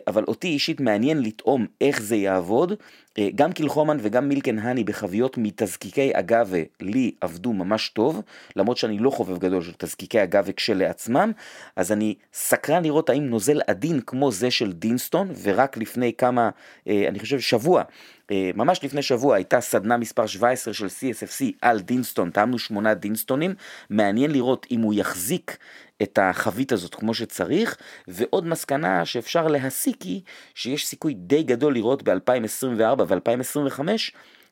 אבל 0.06 0.24
אותי 0.28 0.48
אישית 0.48 0.80
מעניין 0.80 1.22
לטעום 1.22 1.66
איך 1.80 2.02
זה 2.02 2.16
יעבוד. 2.16 2.72
אה, 3.18 3.28
גם 3.34 3.52
קילחומן 3.52 3.96
וגם 4.00 4.28
מילק 4.28 4.48
אן 4.48 4.58
האני 4.58 4.84
בחביות 4.84 5.38
מתזקיקי 5.38 6.10
אגווה 6.14 6.62
לי 6.80 7.12
עבדו 7.20 7.52
ממש 7.52 7.88
טוב, 7.88 8.22
למרות 8.56 8.76
שאני 8.76 8.98
לא 8.98 9.10
חובב 9.10 9.38
גדול 9.38 9.62
של 9.62 9.72
תזקיקי 9.78 10.22
אגווה 10.22 10.52
כשלעצמם, 10.52 11.32
אז 11.76 11.92
אני 11.92 12.14
סקרן 12.32 12.82
לראות 12.82 13.10
האם 13.10 13.26
נוזל 13.26 13.60
עדין 13.66 14.00
כמו 14.06 14.32
זה 14.32 14.50
של 14.50 14.72
דינסטון, 14.72 15.30
ורק 15.42 15.76
לפני 15.76 16.12
כמה, 16.18 16.50
אה, 16.88 17.04
אני 17.08 17.18
חושב 17.18 17.40
שבוע, 17.40 17.82
ממש 18.54 18.84
לפני 18.84 19.02
שבוע 19.02 19.36
הייתה 19.36 19.60
סדנה 19.60 19.96
מספר 19.96 20.26
17 20.26 20.74
של 20.74 20.86
CSFC 20.86 21.44
על 21.62 21.80
דינסטון, 21.80 22.30
טעמנו 22.30 22.58
שמונה 22.58 22.94
דינסטונים, 22.94 23.54
מעניין 23.90 24.30
לראות 24.30 24.66
אם 24.70 24.80
הוא 24.80 24.94
יחזיק 24.94 25.56
את 26.02 26.18
החבית 26.22 26.72
הזאת 26.72 26.94
כמו 26.94 27.14
שצריך, 27.14 27.76
ועוד 28.08 28.46
מסקנה 28.46 29.04
שאפשר 29.04 29.48
להסיק 29.48 30.02
היא 30.02 30.20
שיש 30.54 30.86
סיכוי 30.86 31.14
די 31.14 31.42
גדול 31.42 31.74
לראות 31.74 32.02
ב-2024 32.02 33.02
ו-2025 33.08 33.80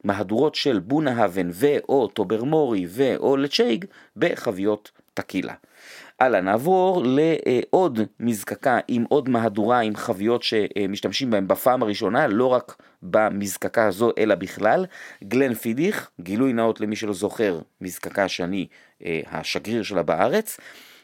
מהדורות 0.04 0.54
של 0.54 0.78
בונהבן 0.78 1.48
ו/או 1.52 2.08
טוברמורי 2.08 2.86
ו/או 2.88 3.36
לצ'ייג 3.36 3.84
בחביות 4.16 4.90
טקילה. 5.14 5.54
הלאה, 6.20 6.40
נעבור 6.40 7.02
לעוד 7.04 8.00
מזקקה 8.20 8.78
עם 8.88 9.04
עוד 9.08 9.28
מהדורה 9.28 9.80
עם 9.80 9.96
חביות 9.96 10.42
שמשתמשים 10.42 11.30
בהן 11.30 11.48
בפעם 11.48 11.82
הראשונה, 11.82 12.26
לא 12.26 12.46
רק 12.46 12.76
במזקקה 13.02 13.86
הזו 13.86 14.10
אלא 14.18 14.34
בכלל. 14.34 14.86
גלן 15.24 15.54
פידיך, 15.54 16.10
גילוי 16.20 16.52
נאות 16.52 16.80
למי 16.80 16.96
שלא 16.96 17.12
זוכר, 17.12 17.60
מזקקה 17.80 18.28
שאני 18.28 18.66
אה, 19.04 19.20
השגריר 19.30 19.82
שלה 19.82 20.02
בארץ. 20.02 20.56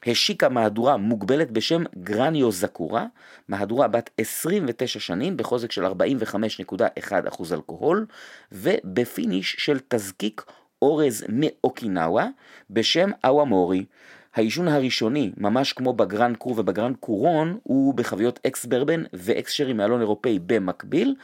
השיקה 0.07 0.49
מהדורה 0.49 0.97
מוגבלת 0.97 1.51
בשם 1.51 1.83
גרניו 1.99 2.53
זקורה, 2.53 3.07
מהדורה 3.49 3.89
בת 3.89 4.11
29 4.19 5.01
שנים 5.01 5.37
בחוזק 5.37 5.73
של 5.73 5.87
45.1% 5.87 7.55
אלכוהול, 7.55 8.07
וב 8.53 8.79
finish 8.79 9.57
של 9.59 9.79
תזקיק 9.89 10.45
אורז 10.83 11.25
מאוקינאווה 11.29 12.27
בשם 12.71 13.11
אוואמורי. 13.25 13.85
היישון 14.35 14.69
הראשוני, 14.69 15.33
ממש 15.37 15.73
כמו 15.73 15.93
בגרן 15.93 16.35
קור 16.35 16.55
ובגרן 16.59 16.95
קורון, 16.95 17.59
הוא 17.63 17.95
בחביות 17.95 18.41
ex 18.47 18.65
bourbon 18.65 19.03
ו 19.13 19.26
ex 19.26 19.53
sherry 19.53 19.73
מאלון 19.73 20.01
אירופאי 20.01 20.39
במקביל, 20.47 21.15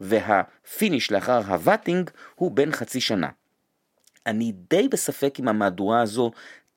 וה 0.00 0.28
finish 0.28 1.12
לאחר 1.12 1.38
ה 1.38 1.47
vatting 1.47 2.10
הוא 2.34 2.50
בן 2.50 2.72
חצי 2.72 3.00
שנה. 3.00 3.28
אני 4.26 4.52
די 4.70 4.88
בספק 4.88 5.40
אם 5.40 5.48
המהדורה 5.48 6.00
הזו 6.00 6.30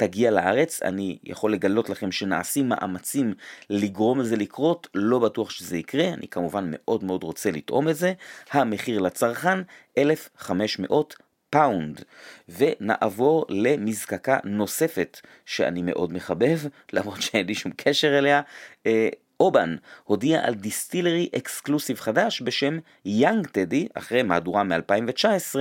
תגיע 0.08 0.32
לארץ, 0.32 0.82
אני 0.82 1.18
יכול 1.24 1.54
לגלות 1.54 1.90
לכם 1.90 2.12
שנעשים 2.12 2.70
מאמצים 2.70 3.34
לגרום 3.70 4.20
לזה 4.20 4.36
לקרות, 4.36 4.88
לא 4.96 5.20
בטוח 5.20 5.50
שזה 5.50 5.78
יקרה, 5.78 6.08
אני 6.08 6.28
כמובן 6.28 6.72
מאוד 6.72 7.04
מאוד 7.04 7.24
רוצה 7.24 7.52
לטעום 7.52 7.90
את 7.90 7.96
זה. 7.96 8.14
המחיר 8.52 9.00
לצרכן 9.00 9.60
1,500 9.98 11.16
פאונד. 11.50 12.02
ונעבור 12.50 13.46
למזקקה 13.50 14.38
נוספת 14.44 15.20
שאני 15.46 15.82
מאוד 15.82 16.14
מחבב, 16.14 16.60
למרות 16.94 17.22
שאין 17.22 17.48
לי 17.48 17.56
שום 17.56 17.72
קשר 17.76 18.18
אליה, 18.18 18.42
אה, 18.86 19.10
אובן 19.40 19.76
הודיע 20.04 20.46
על 20.46 20.54
distillery 20.54 21.30
exclusive 21.36 22.00
חדש 22.00 22.42
בשם 22.42 22.78
יאנג 23.06 23.48
טדי, 23.48 23.88
אחרי 23.94 24.24
מהדורה 24.24 24.64
מ-2019, 24.64 25.56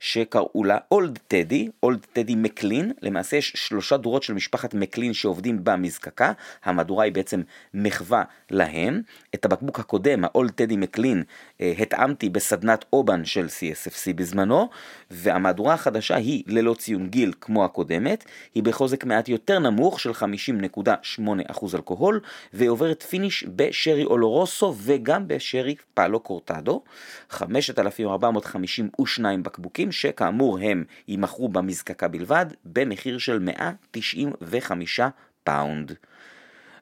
שקראו 0.00 0.64
לה 0.64 0.78
אולד 0.90 1.18
טדי, 1.28 1.68
אולד 1.82 2.06
טדי 2.12 2.34
מקלין, 2.34 2.92
למעשה 3.02 3.36
יש 3.36 3.52
שלושה 3.56 3.96
דורות 3.96 4.22
של 4.22 4.32
משפחת 4.32 4.74
מקלין 4.74 5.12
שעובדים 5.12 5.64
במזקקה, 5.64 6.32
המהדורה 6.64 7.04
היא 7.04 7.12
בעצם 7.12 7.42
מחווה 7.74 8.22
להם. 8.50 9.02
את 9.34 9.44
הבקבוק 9.44 9.80
הקודם, 9.80 10.24
האולד 10.24 10.50
טדי 10.50 10.76
מקלין, 10.76 11.22
אה, 11.60 11.72
הטעמתי 11.78 12.28
בסדנת 12.28 12.84
אובן 12.92 13.24
של 13.24 13.46
CSFC 13.46 14.12
בזמנו, 14.14 14.68
והמהדורה 15.10 15.74
החדשה 15.74 16.16
היא 16.16 16.44
ללא 16.46 16.74
ציון 16.74 17.08
גיל 17.08 17.32
כמו 17.40 17.64
הקודמת, 17.64 18.24
היא 18.54 18.62
בחוזק 18.62 19.04
מעט 19.04 19.28
יותר 19.28 19.58
נמוך 19.58 20.00
של 20.00 20.10
50.8% 20.10 21.74
אלכוהול, 21.74 22.20
והיא 22.52 22.70
עוברת 22.70 23.04
finish 23.10 23.44
בשרי 23.56 24.04
אולורוסו 24.04 24.74
וגם 24.78 25.28
בשרי 25.28 25.74
פאלו 25.94 26.20
קורטדו, 26.20 26.82
5,452 27.30 29.42
בקבוקים 29.42 29.92
שכאמור 29.92 30.58
הם 30.58 30.84
יימכרו 31.08 31.48
במזקקה 31.48 32.08
בלבד 32.08 32.46
במחיר 32.64 33.18
של 33.18 33.38
195 33.38 35.00
פאונד. 35.44 35.92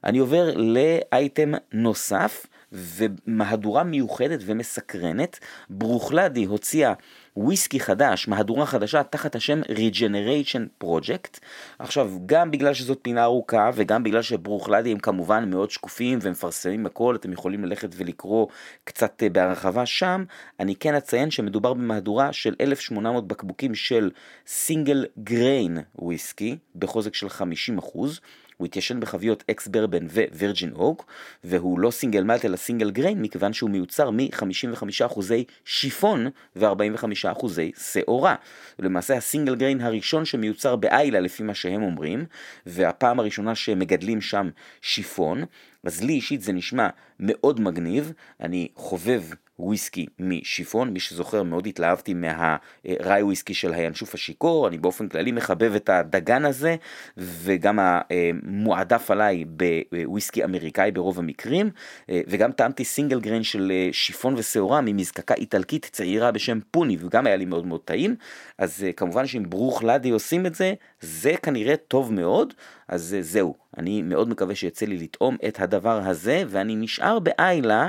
אני 0.04 0.18
עובר 0.18 0.56
לאייטם 0.56 1.52
נוסף, 1.72 2.46
ומהדורה 2.72 3.82
מיוחדת 3.82 4.40
ומסקרנת. 4.42 5.38
ברוכלדי 5.70 6.44
הוציאה 6.44 6.92
וויסקי 7.40 7.80
חדש, 7.80 8.28
מהדורה 8.28 8.66
חדשה 8.66 9.02
תחת 9.02 9.36
השם 9.36 9.60
Regeneration 9.62 10.84
Project. 10.84 11.38
עכשיו, 11.78 12.12
גם 12.26 12.50
בגלל 12.50 12.74
שזאת 12.74 12.98
פינה 13.02 13.24
ארוכה 13.24 13.70
וגם 13.74 14.02
בגלל 14.02 14.22
שברוכלדי 14.22 14.92
הם 14.92 14.98
כמובן 14.98 15.50
מאוד 15.50 15.70
שקופים 15.70 16.18
ומפרסמים 16.22 16.86
הכל, 16.86 17.14
אתם 17.14 17.32
יכולים 17.32 17.64
ללכת 17.64 17.88
ולקרוא 17.96 18.46
קצת 18.84 19.22
אה, 19.22 19.28
בהרחבה 19.28 19.86
שם, 19.86 20.24
אני 20.60 20.74
כן 20.74 20.94
אציין 20.94 21.30
שמדובר 21.30 21.74
במהדורה 21.74 22.32
של 22.32 22.54
1,800 22.60 23.28
בקבוקים 23.28 23.74
של 23.74 24.10
single 24.46 25.06
grain 25.18 25.78
וויסקי 25.98 26.56
בחוזק 26.76 27.14
של 27.14 27.28
50 27.28 27.78
אחוז. 27.78 28.20
הוא 28.58 28.66
התיישן 28.66 29.00
בחביות 29.00 29.44
ex 29.50 29.68
bourbon 29.68 30.06
ו 30.06 30.16
virgin 30.16 30.72
oak, 30.72 31.06
והוא 31.44 31.78
לא 31.78 31.90
single 31.90 32.22
malt 32.22 32.44
אלא 32.44 32.56
single 32.56 32.90
grain, 32.90 33.22
מכיוון 33.22 33.52
שהוא 33.52 33.70
מיוצר 33.70 34.10
מ-55% 34.10 35.20
שיפון 35.64 36.26
ו-45% 36.56 37.46
שעורה. 37.92 38.34
למעשה 38.78 39.16
ה 39.16 39.22
single 39.22 39.54
grain 39.54 39.80
הראשון 39.80 40.24
שמיוצר 40.24 40.76
באיילה 40.76 41.20
לפי 41.20 41.42
מה 41.42 41.54
שהם 41.54 41.82
אומרים, 41.82 42.24
והפעם 42.66 43.20
הראשונה 43.20 43.54
שמגדלים 43.54 44.20
שם 44.20 44.50
שיפון, 44.80 45.44
אז 45.84 46.02
לי 46.02 46.12
אישית 46.12 46.42
זה 46.42 46.52
נשמע 46.52 46.88
מאוד 47.20 47.60
מגניב, 47.60 48.12
אני 48.40 48.68
חובב 48.74 49.22
וויסקי 49.58 50.06
משיפון, 50.18 50.90
מי 50.90 51.00
שזוכר 51.00 51.42
מאוד 51.42 51.66
התלהבתי 51.66 52.14
מהראי 52.14 53.22
וויסקי 53.22 53.54
של 53.54 53.74
הינשוף 53.74 54.14
השיכור, 54.14 54.68
אני 54.68 54.78
באופן 54.78 55.08
כללי 55.08 55.32
מחבב 55.32 55.74
את 55.74 55.88
הדגן 55.88 56.44
הזה, 56.44 56.76
וגם 57.16 57.78
המועדף 57.82 59.10
עליי 59.10 59.44
בוויסקי 59.44 60.44
אמריקאי 60.44 60.90
ברוב 60.90 61.18
המקרים, 61.18 61.70
וגם 62.10 62.52
טעמתי 62.52 62.84
סינגל 62.84 63.20
גריין 63.20 63.42
של 63.42 63.72
שיפון 63.92 64.34
ושעורה 64.36 64.80
ממזקקה 64.80 65.34
איטלקית 65.34 65.88
צעירה 65.92 66.30
בשם 66.32 66.58
פוני, 66.70 66.96
וגם 67.00 67.26
היה 67.26 67.36
לי 67.36 67.44
מאוד 67.44 67.66
מאוד 67.66 67.80
טעים, 67.84 68.16
אז 68.58 68.86
כמובן 68.96 69.26
שאם 69.26 69.44
ברוך 69.48 69.84
לדי 69.84 70.10
עושים 70.10 70.46
את 70.46 70.54
זה, 70.54 70.74
זה 71.00 71.32
כנראה 71.42 71.76
טוב 71.76 72.12
מאוד, 72.12 72.54
אז 72.88 73.16
זהו, 73.20 73.54
אני 73.78 74.02
מאוד 74.02 74.28
מקווה 74.28 74.54
שיצא 74.54 74.86
לי 74.86 74.96
לטעום 74.96 75.36
את 75.48 75.60
הדבר 75.60 76.00
הזה, 76.04 76.42
ואני 76.48 76.76
נשאר 76.76 77.18
באיילה. 77.18 77.88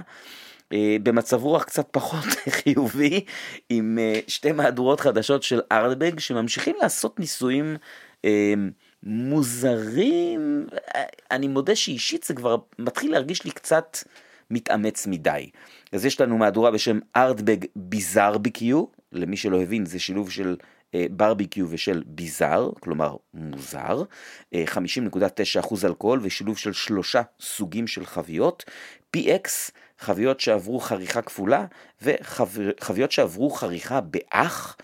אה, 0.73 0.97
במצב 1.03 1.43
רוח 1.43 1.63
קצת 1.63 1.87
פחות 1.91 2.25
חיובי, 2.49 3.25
עם 3.69 3.97
אה, 4.01 4.19
שתי 4.27 4.51
מהדורות 4.51 4.99
חדשות 4.99 5.43
של 5.43 5.61
ארדבג 5.71 6.19
שממשיכים 6.19 6.75
לעשות 6.81 7.19
ניסויים 7.19 7.77
אה, 8.25 8.53
מוזרים. 9.03 10.67
אני 11.31 11.47
מודה 11.47 11.75
שאישית 11.75 12.23
זה 12.23 12.33
כבר 12.33 12.57
מתחיל 12.79 13.11
להרגיש 13.11 13.45
לי 13.45 13.51
קצת 13.51 13.97
מתאמץ 14.51 15.07
מדי. 15.07 15.49
אז 15.91 16.05
יש 16.05 16.21
לנו 16.21 16.37
מהדורה 16.37 16.71
בשם 16.71 16.99
ארדבג 17.15 17.65
ביזאר 17.75 18.37
ביקיו, 18.37 18.85
למי 19.11 19.37
שלא 19.37 19.61
הבין 19.61 19.85
זה 19.85 19.99
שילוב 19.99 20.31
של 20.31 20.55
ברביקיו 21.11 21.67
ושל 21.69 22.03
ביזאר, 22.05 22.71
כלומר 22.79 23.15
מוזר, 23.33 24.03
50.9% 24.53 24.57
אלכוהול 25.85 26.19
ושילוב 26.23 26.57
של 26.57 26.73
שלושה 26.73 27.21
סוגים 27.39 27.87
של 27.87 28.05
חביות, 28.05 28.65
PX 29.17 29.71
חביות 29.99 30.39
שעברו 30.39 30.79
חריכה 30.79 31.21
כפולה 31.21 31.65
וחביות 32.01 33.11
שעברו 33.11 33.49
חריכה 33.49 34.01
באח. 34.01 34.77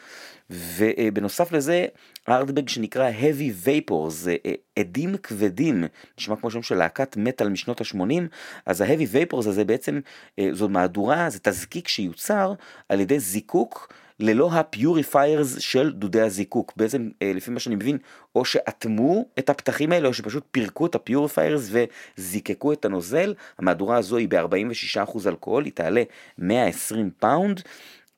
ובנוסף 0.49 1.51
לזה 1.51 1.85
ארדבג 2.29 2.69
שנקרא 2.69 3.11
heavy 3.11 3.67
vapor 3.67 4.09
זה 4.09 4.35
אה, 4.45 4.53
אדים 4.79 5.17
כבדים 5.17 5.83
נשמע 6.19 6.35
כמו 6.35 6.51
שם 6.51 6.61
של 6.61 6.75
להקת 6.75 7.17
מטאל 7.17 7.49
משנות 7.49 7.81
ה-80 7.81 8.21
אז 8.65 8.81
ה-heavy 8.81 9.33
vapor 9.33 9.37
הזה 9.37 9.65
בעצם 9.65 9.99
אה, 10.39 10.49
זו 10.51 10.69
מהדורה 10.69 11.29
זה 11.29 11.39
תזקיק 11.41 11.87
שיוצר 11.87 12.53
על 12.89 12.99
ידי 12.99 13.19
זיקוק 13.19 13.93
ללא 14.19 14.49
ה 14.53 14.64
purifiers 14.64 15.59
של 15.59 15.91
דודי 15.93 16.21
הזיקוק. 16.21 16.73
בעצם, 16.77 17.09
אה, 17.21 17.31
לפי 17.35 17.51
מה 17.51 17.59
שאני 17.59 17.75
מבין, 17.75 17.97
או 18.35 18.45
שאטמו 18.45 19.25
את 19.39 19.49
הפתחים 19.49 19.91
האלה, 19.91 20.07
או 20.07 20.13
שפשוט 20.13 20.43
פירקו 20.51 20.85
את 20.85 20.95
ה 20.95 21.03
purifiers 21.03 21.71
וזיקקו 22.17 22.73
את 22.73 22.85
הנוזל. 22.85 23.33
המהדורה 23.59 23.97
הזו 23.97 24.17
היא 24.17 24.27
ב-46% 24.29 25.27
אלכוהול, 25.27 25.65
היא 25.65 25.73
תעלה 25.73 26.03
120 26.37 27.09
פאונד. 27.19 27.61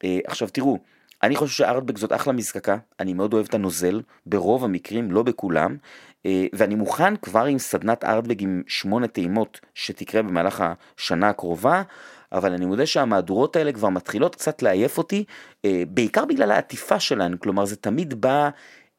אה, 0.04 0.20
עכשיו 0.26 0.48
תראו, 0.50 0.80
אני 1.24 1.36
חושב 1.36 1.54
שארדבג 1.54 1.98
זאת 1.98 2.14
אחלה 2.14 2.34
מזקקה, 2.34 2.78
אני 3.00 3.14
מאוד 3.14 3.34
אוהב 3.34 3.46
את 3.46 3.54
הנוזל, 3.54 4.02
ברוב 4.26 4.64
המקרים, 4.64 5.12
לא 5.12 5.24
בכולם, 5.24 5.78
אה, 6.26 6.46
ואני 6.54 6.76
מוכן 6.76 7.16
כבר 7.16 7.46
עם 7.46 7.60
סדנת 7.60 8.04
ארדבג 8.04 8.42
עם 8.42 8.64
שמונה 8.68 9.08
טעימות 9.08 9.60
שתקרה 9.76 10.22
במהלך 10.22 10.64
השנה 10.98 11.30
הקרובה. 11.30 11.82
אבל 12.32 12.54
אני 12.54 12.66
מודה 12.66 12.86
שהמהדורות 12.86 13.56
האלה 13.56 13.72
כבר 13.72 13.90
מתחילות 13.90 14.36
קצת 14.36 14.62
לעייף 14.62 14.98
אותי, 14.98 15.24
אה, 15.66 15.84
בעיקר 15.88 16.26
בגלל 16.26 16.52
העטיפה 16.52 17.00
שלהן, 17.00 17.38
כלומר 17.38 17.66
זה 17.66 17.76
תמיד 17.76 18.22
בא 18.22 18.50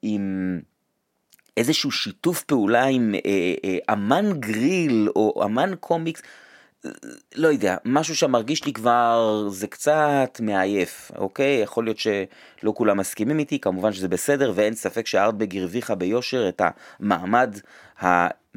עם... 0.02 0.60
איזשהו 1.56 1.90
שיתוף 1.90 2.42
פעולה 2.42 2.84
עם 2.84 3.14
אה, 3.14 3.54
אה, 3.64 3.78
אמן 3.92 4.40
גריל 4.40 5.08
או 5.16 5.44
אמן 5.44 5.70
קומיקס, 5.80 6.22
לא 7.34 7.48
יודע, 7.48 7.76
משהו 7.84 8.16
שמרגיש 8.16 8.64
לי 8.64 8.72
כבר 8.72 9.46
זה 9.50 9.66
קצת 9.66 10.40
מעייף, 10.42 11.10
אוקיי? 11.16 11.60
יכול 11.62 11.84
להיות 11.84 11.98
שלא 11.98 12.72
כולם 12.74 12.96
מסכימים 12.96 13.38
איתי, 13.38 13.58
כמובן 13.58 13.92
שזה 13.92 14.08
בסדר, 14.08 14.52
ואין 14.54 14.74
ספק 14.74 15.06
שהארטבג 15.06 15.56
הרוויחה 15.56 15.94
ביושר 15.94 16.48
את 16.48 16.62
המעמד 17.00 17.58
המאוד 17.98 18.47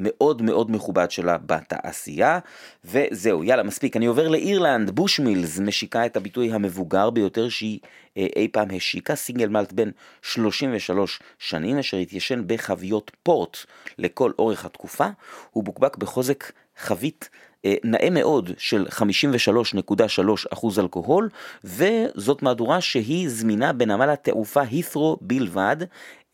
מאוד 0.42 0.72
מכובד 0.72 1.12
שלה 1.12 1.38
בתעשייה. 1.38 2.40
וזהו, 2.86 3.44
יאללה, 3.44 3.64
מספיק. 3.64 3.98
אני 3.98 4.06
עובר 4.06 4.28
לאירלנד, 4.28 4.90
בושמילס 4.90 5.60
משיקה 5.60 6.06
את 6.06 6.18
הביטוי 6.18 6.52
המבוגר 6.52 7.10
ביותר 7.10 7.50
שהיא 7.50 7.80
אה, 8.18 8.28
אי 8.36 8.48
פעם 8.48 8.68
השיקה, 8.76 9.16
single 9.16 9.48
malt 9.48 9.74
בן 9.74 9.92
33 10.22 11.20
שנים, 11.40 11.78
אשר 11.78 11.98
התיישן 11.98 12.44
בחביות 12.48 13.12
פורט 13.24 13.58
לכל 13.98 14.32
אורך 14.40 14.66
התקופה. 14.66 15.08
הוא 15.52 15.64
בוקבק 15.64 15.98
בחוזק 15.98 16.52
חבית. 16.78 17.30
אה, 17.66 17.76
נאה 17.84 18.10
מאוד 18.10 18.52
של 18.58 18.86
53.3% 18.90 20.80
אלכוהול, 20.80 21.30
וזאת 21.64 22.44
מהדורה 22.44 22.82
שהיא 22.82 23.30
זמינה 23.30 23.74
בנמל 23.74 24.10
התעופה 24.10 24.62
הית'רו 24.62 25.18
בלבד, 25.22 25.78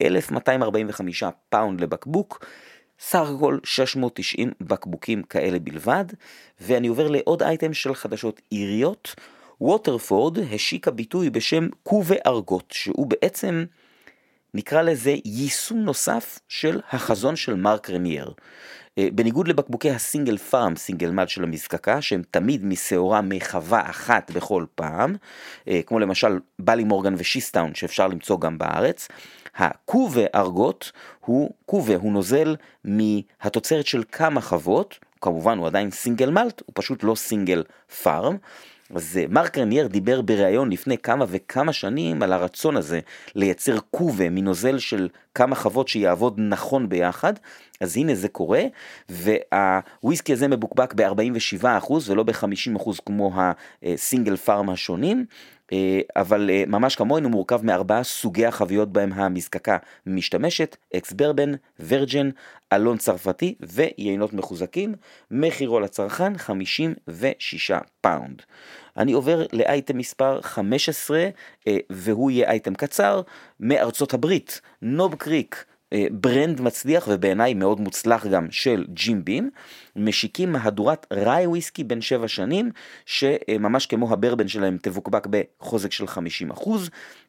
1245 0.01 1.23
פאונד 1.49 1.81
לבקבוק. 1.81 2.45
סך 2.99 3.27
הכל 3.35 3.57
690 3.63 4.51
בקבוקים 4.61 5.23
כאלה 5.23 5.59
בלבד, 5.59 6.05
ואני 6.61 6.87
עובר 6.87 7.07
לעוד 7.07 7.43
אייטם 7.43 7.73
של 7.73 7.93
חדשות 7.93 8.41
איריות. 8.51 9.15
ווטרפורד 9.61 10.37
השיקה 10.39 10.91
ביטוי 10.91 11.29
בשם 11.29 11.67
Cuvée 11.83 12.15
Argot, 12.27 12.71
שהוא 12.71 13.07
בעצם, 13.07 13.65
נקרא 14.53 14.81
לזה 14.81 15.15
יישום 15.25 15.77
נוסף 15.77 16.39
של 16.47 16.81
החזון 16.91 17.35
של 17.35 17.53
מארק 17.53 17.89
ריינייר. 17.89 18.33
אה, 18.97 19.07
בניגוד 19.13 19.47
לבקבוקי 19.47 19.91
ה 19.91 19.98
single 19.98 20.37
farm, 20.37 20.75
single 20.75 21.11
malt 21.11 21.29
של 21.29 21.43
המזקקה, 21.43 22.01
שהם 22.01 22.21
תמיד 22.31 22.65
משעורה 22.65 23.21
מחווה 23.21 23.89
אחת 23.89 24.31
בכל 24.31 24.65
פעם, 24.75 25.15
אה, 25.67 25.81
כמו 25.85 25.99
למשל 25.99 26.39
בלימורגן 26.59 27.13
ושיסטאון 27.17 27.75
שאפשר 27.75 28.07
למצוא 28.07 28.39
גם 28.39 28.57
בארץ, 28.57 29.07
ה 29.57 29.68
Cuvée 29.68 30.21
Argot 30.35 30.91
הוא, 31.25 31.51
Cuvée 31.65 31.95
הוא 31.95 32.11
נוזל 32.11 32.55
מהתוצרת 32.83 33.87
של 33.87 34.03
כמה 34.11 34.41
חוות, 34.41 34.99
כמובן 35.21 35.57
הוא 35.57 35.67
עדיין 35.67 35.91
single 35.91 36.29
malt, 36.29 36.61
הוא 36.65 36.73
פשוט 36.75 37.03
לא 37.03 37.15
סינגל 37.15 37.63
פארם. 38.03 38.37
אז 38.95 39.17
אה, 39.17 39.25
מרק 39.29 39.57
רניאר 39.57 39.87
דיבר 39.87 40.21
בריאיון 40.21 40.69
לפני 40.69 40.97
כמה 40.97 41.25
וכמה 41.27 41.73
שנים 41.73 42.23
על 42.23 42.33
הרצון 42.33 42.77
הזה 42.77 42.99
לייצר 43.35 43.79
קובה 43.91 44.29
מנוזל 44.29 44.79
של 44.79 45.07
כמה 45.35 45.55
חוות 45.55 45.87
שיעבוד 45.87 46.35
נכון 46.37 46.89
ביחד, 46.89 47.33
אז 47.81 47.97
הנה 47.97 48.15
זה 48.15 48.27
קורה, 48.27 48.61
והוויסקי 49.09 50.33
הזה 50.33 50.47
מבוקבק 50.47 50.93
ב-47% 50.93 51.93
ולא 52.07 52.23
ב-50% 52.23 52.91
כמו 53.05 53.31
הסינגל 53.83 54.35
פארם 54.35 54.69
השונים. 54.69 55.25
אה, 55.73 55.99
אבל 56.15 56.49
אה, 56.49 56.63
ממש 56.67 56.95
כמונו 56.95 57.29
מורכב 57.29 57.65
מארבעה 57.65 58.03
סוגי 58.03 58.45
החביות 58.45 58.93
בהם 58.93 59.13
המזקקה 59.13 59.77
משתמשת, 60.05 60.77
אקס 60.95 61.13
ברבן, 61.13 61.51
ורג'ן, 61.79 62.29
אלון 62.73 62.97
צרפתי 62.97 63.55
ויינות 63.59 64.33
מחוזקים, 64.33 64.95
מחירו 65.31 65.79
לצרכן 65.79 66.37
56 66.37 67.71
פאונד. 68.01 68.41
אני 68.97 69.13
עובר 69.13 69.45
לאייטם 69.53 69.97
מספר 69.97 70.41
15 70.41 71.29
אה, 71.67 71.77
והוא 71.89 72.31
יהיה 72.31 72.49
אייטם 72.49 72.73
קצר 72.73 73.21
מארצות 73.59 74.13
הברית, 74.13 74.61
נוב 74.81 75.15
קריק. 75.15 75.65
אה, 75.93 76.05
brand 76.11 76.61
מצליח 76.61 77.07
ובעיניי 77.11 77.53
מאוד 77.53 77.79
מוצלח 77.79 78.25
גם 78.25 78.47
של 78.51 78.85
ג'ים 78.93 79.25
בים, 79.25 79.49
משיקים 79.95 80.51
מהדורת 80.51 81.05
rye 81.13 81.47
whisky 81.47 81.83
בן 81.83 82.01
7 82.01 82.27
שנים, 82.27 82.71
שממש 83.05 83.85
כמו 83.85 84.13
הברבן 84.13 84.47
שלהם 84.47 84.77
תבוקבק 84.81 85.27
בחוזק 85.29 85.91
של 85.91 86.05
50%, 86.05 86.69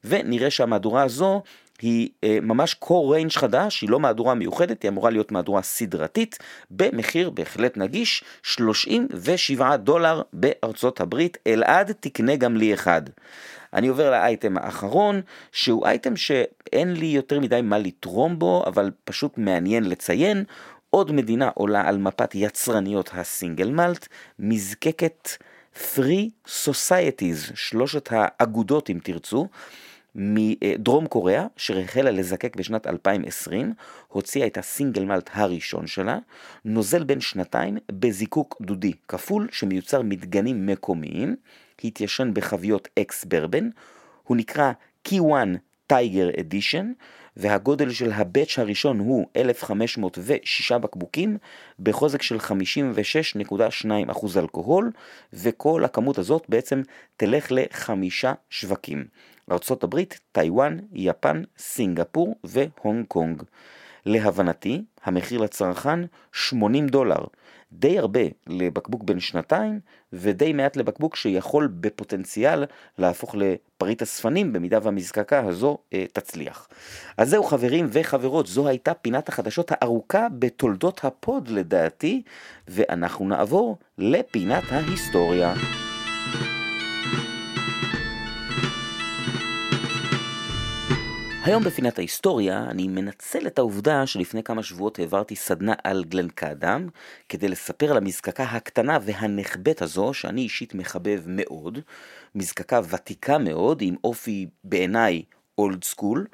ונראה 0.04 0.50
שהמהדורה 0.50 1.02
הזו 1.02 1.42
היא 1.80 2.08
אה, 2.24 2.38
ממש 2.42 2.74
core 2.74 3.14
range 3.14 3.32
חדש, 3.32 3.80
היא 3.80 3.90
לא 3.90 4.00
מהדורה 4.00 4.34
מיוחדת, 4.34 4.82
היא 4.82 4.88
אמורה 4.88 5.10
להיות 5.10 5.32
מהדורה 5.32 5.62
סדרתית, 5.62 6.38
במחיר 6.70 7.30
בהחלט 7.30 7.76
נגיש, 7.76 8.24
37 8.42 9.76
דולר 9.76 10.22
בארצות 10.32 11.00
הברית, 11.00 11.38
אלעד 11.46 11.92
תקנה 12.00 12.36
גם 12.36 12.56
לי 12.56 12.74
אחד. 12.74 13.02
אני 13.74 13.88
עובר 13.88 14.10
לאייטם 14.10 14.58
האחרון, 14.58 15.20
שהוא 15.52 15.86
אייטם 15.86 16.16
שאין 16.16 16.92
לי 16.92 17.06
יותר 17.06 17.40
מדי 17.40 17.60
מה 17.62 17.78
לתרום 17.78 18.38
בו, 18.38 18.64
אבל 18.66 18.90
פשוט 19.04 19.38
מעניין 19.38 19.88
לציין. 19.88 20.44
עוד 20.90 21.12
מדינה 21.12 21.50
עולה 21.54 21.88
על 21.88 21.98
מפת 21.98 22.34
יצרניות 22.34 23.10
הסינגל 23.14 23.70
מלט, 23.70 24.08
מזקקת 24.38 25.28
3 25.94 26.08
Societies, 26.46 27.52
שלושת 27.54 28.08
האגודות 28.12 28.90
אם 28.90 28.98
תרצו, 29.02 29.48
מדרום 30.14 31.06
קוריאה, 31.06 31.46
שהחלה 31.56 32.10
לזקק 32.10 32.56
בשנת 32.56 32.86
2020, 32.86 33.72
הוציאה 34.08 34.46
את 34.46 34.58
הסינגל 34.58 35.04
מלט 35.04 35.30
הראשון 35.32 35.86
שלה, 35.86 36.18
נוזל 36.64 37.04
בן 37.04 37.20
שנתיים 37.20 37.76
בזיקוק 37.92 38.56
דודי 38.62 38.92
כפול 39.08 39.48
שמיוצר 39.52 40.02
מדגנים 40.02 40.66
מקומיים, 40.66 41.36
התיישן 41.84 42.30
בחביות 42.34 42.88
אקס 42.98 43.24
ברבן, 43.24 43.68
הוא 44.24 44.36
נקרא 44.36 44.72
Key 45.08 45.14
1 45.14 45.48
טייגר 45.86 46.30
אדישן, 46.40 46.92
והגודל 47.36 47.90
של 47.90 48.12
הבאץ' 48.12 48.58
הראשון 48.58 48.98
הוא 48.98 49.26
1,506 49.36 50.72
בקבוקים 50.72 51.38
בחוזק 51.80 52.22
של 52.22 52.36
56.2% 52.36 54.38
אלכוהול, 54.38 54.90
וכל 55.32 55.84
הכמות 55.84 56.18
הזאת 56.18 56.44
בעצם 56.48 56.82
תלך 57.16 57.46
לחמישה 57.50 58.32
שווקים. 58.50 59.04
ארה"ב, 59.50 60.02
טיוואן, 60.32 60.76
יפן, 60.92 61.42
סינגפור 61.58 62.34
והונג 62.44 63.06
קונג. 63.06 63.42
להבנתי, 64.06 64.82
המחיר 65.04 65.40
לצרכן 65.40 66.00
80 66.32 66.88
דולר. 66.88 67.24
די 67.72 67.98
הרבה 67.98 68.20
לבקבוק 68.46 69.02
בן 69.02 69.20
שנתיים, 69.20 69.80
ודי 70.12 70.52
מעט 70.52 70.76
לבקבוק 70.76 71.16
שיכול 71.16 71.66
בפוטנציאל 71.80 72.64
להפוך 72.98 73.34
לפריט 73.34 74.02
אספנים 74.02 74.52
במידה 74.52 74.78
והמזקקה 74.82 75.40
הזו 75.46 75.78
אה, 75.92 76.04
תצליח. 76.12 76.68
אז 77.16 77.30
זהו 77.30 77.44
חברים 77.44 77.86
וחברות, 77.92 78.46
זו 78.46 78.68
הייתה 78.68 78.94
פינת 78.94 79.28
החדשות 79.28 79.70
הארוכה 79.70 80.26
בתולדות 80.38 81.04
הפוד 81.04 81.48
לדעתי, 81.48 82.22
ואנחנו 82.68 83.28
נעבור 83.28 83.78
לפינת 83.98 84.64
ההיסטוריה. 84.70 85.54
היום 91.48 91.64
בפינת 91.64 91.98
ההיסטוריה 91.98 92.64
אני 92.70 92.88
מנצל 92.88 93.46
את 93.46 93.58
העובדה 93.58 94.06
שלפני 94.06 94.42
כמה 94.42 94.62
שבועות 94.62 94.98
העברתי 94.98 95.36
סדנה 95.36 95.74
על 95.84 96.04
גלן 96.04 96.28
קאדם 96.28 96.88
כדי 97.28 97.48
לספר 97.48 97.90
על 97.90 97.96
המזקקה 97.96 98.42
הקטנה 98.42 98.98
והנחבאת 99.02 99.82
הזו 99.82 100.14
שאני 100.14 100.40
אישית 100.40 100.74
מחבב 100.74 101.22
מאוד, 101.26 101.78
מזקקה 102.34 102.80
ותיקה 102.88 103.38
מאוד 103.38 103.82
עם 103.82 103.94
אופי 104.04 104.46
בעיניי 104.64 105.22
אולד 105.58 105.84
סקול. 105.84 106.26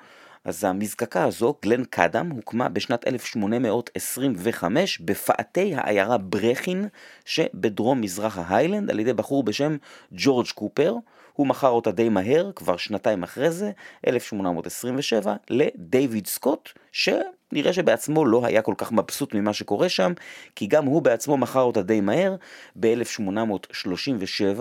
אז 0.44 0.64
המזקקה 0.64 1.24
הזו, 1.24 1.54
גלן 1.62 1.84
קאדם, 1.84 2.30
הוקמה 2.30 2.68
בשנת 2.68 3.06
1825 3.06 5.00
בפאתי 5.00 5.74
העיירה 5.74 6.18
ברכין 6.18 6.88
שבדרום 7.24 8.00
מזרח 8.00 8.38
ההיילנד 8.38 8.90
על 8.90 9.00
ידי 9.00 9.12
בחור 9.12 9.42
בשם 9.44 9.76
ג'ורג' 10.12 10.48
קופר. 10.54 10.94
הוא 11.34 11.46
מכר 11.46 11.68
אותה 11.68 11.90
די 11.90 12.08
מהר, 12.08 12.50
כבר 12.56 12.76
שנתיים 12.76 13.22
אחרי 13.22 13.50
זה, 13.50 13.70
1827, 14.06 15.34
לדייוויד 15.50 16.26
סקוט, 16.26 16.68
שנראה 16.92 17.72
שבעצמו 17.72 18.26
לא 18.26 18.46
היה 18.46 18.62
כל 18.62 18.74
כך 18.78 18.92
מבסוט 18.92 19.34
ממה 19.34 19.52
שקורה 19.52 19.88
שם, 19.88 20.12
כי 20.56 20.66
גם 20.66 20.84
הוא 20.84 21.02
בעצמו 21.02 21.36
מכר 21.36 21.62
אותה 21.62 21.82
די 21.82 22.00
מהר, 22.00 22.36
ב-1837, 22.80 24.60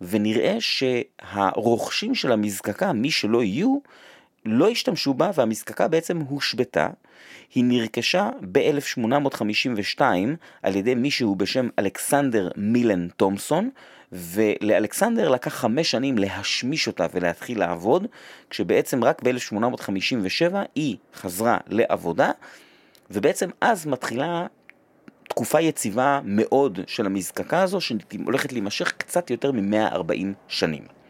ונראה 0.00 0.56
שהרוכשים 0.60 2.14
של 2.14 2.32
המזקקה, 2.32 2.92
מי 2.92 3.10
שלא 3.10 3.42
יהיו, 3.42 3.78
לא 4.44 4.68
השתמשו 4.68 5.14
בה 5.14 5.30
והמזקקה 5.34 5.88
בעצם 5.88 6.18
הושבתה. 6.18 6.88
היא 7.54 7.64
נרכשה 7.64 8.30
ב-1852 8.52 10.00
על 10.62 10.76
ידי 10.76 10.94
מישהו 10.94 11.34
בשם 11.34 11.68
אלכסנדר 11.78 12.48
מילן 12.56 13.08
תומסון, 13.08 13.70
ולאלכסנדר 14.12 15.28
לקח 15.28 15.54
חמש 15.54 15.90
שנים 15.90 16.18
להשמיש 16.18 16.86
אותה 16.86 17.06
ולהתחיל 17.14 17.58
לעבוד, 17.58 18.06
כשבעצם 18.50 19.04
רק 19.04 19.22
ב-1857 19.22 20.54
היא 20.74 20.96
חזרה 21.14 21.58
לעבודה, 21.68 22.30
ובעצם 23.10 23.50
אז 23.60 23.86
מתחילה 23.86 24.46
תקופה 25.28 25.60
יציבה 25.60 26.20
מאוד 26.24 26.78
של 26.86 27.06
המזקקה 27.06 27.62
הזו, 27.62 27.80
שהולכת 27.80 28.52
להימשך 28.52 28.92
קצת 28.92 29.30
יותר 29.30 29.52
מ-140 29.52 30.26
שנים. 30.48 31.01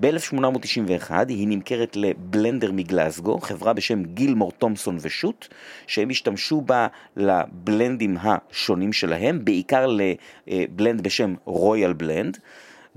ב-1891 0.00 1.12
היא 1.28 1.48
נמכרת 1.48 1.96
לבלנדר 1.96 2.72
מגלסגו, 2.72 3.40
חברה 3.40 3.72
בשם 3.72 4.02
גילמור 4.04 4.52
תומסון 4.52 4.98
ושות', 5.00 5.48
שהם 5.86 6.10
השתמשו 6.10 6.60
בה 6.60 6.86
לבלנדים 7.16 8.16
השונים 8.20 8.92
שלהם, 8.92 9.44
בעיקר 9.44 9.86
לבלנד 9.86 11.00
בשם 11.00 11.34
רויאל 11.44 11.92
בלנד. 11.92 12.38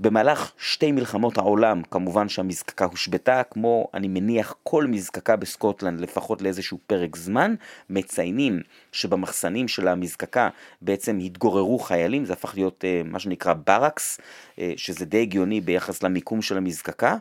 במהלך 0.00 0.52
שתי 0.58 0.92
מלחמות 0.92 1.38
העולם, 1.38 1.82
כמובן 1.90 2.28
שהמזקקה 2.28 2.84
הושבתה, 2.84 3.42
כמו 3.50 3.88
אני 3.94 4.08
מניח 4.08 4.54
כל 4.62 4.86
מזקקה 4.86 5.36
בסקוטלנד, 5.36 6.00
לפחות 6.00 6.42
לאיזשהו 6.42 6.78
פרק 6.86 7.16
זמן, 7.16 7.54
מציינים 7.90 8.60
שבמחסנים 8.92 9.68
של 9.68 9.88
המזקקה 9.88 10.48
בעצם 10.82 11.18
התגוררו 11.18 11.78
חיילים, 11.78 12.24
זה 12.24 12.32
הפך 12.32 12.54
להיות 12.54 12.84
uh, 12.84 13.08
מה 13.08 13.18
שנקרא 13.18 13.54
ברקס, 13.66 14.20
uh, 14.20 14.60
שזה 14.76 15.04
די 15.04 15.22
הגיוני 15.22 15.60
ביחס 15.60 16.02
למיקום 16.02 16.42
של 16.42 16.56
המזקקה, 16.56 17.16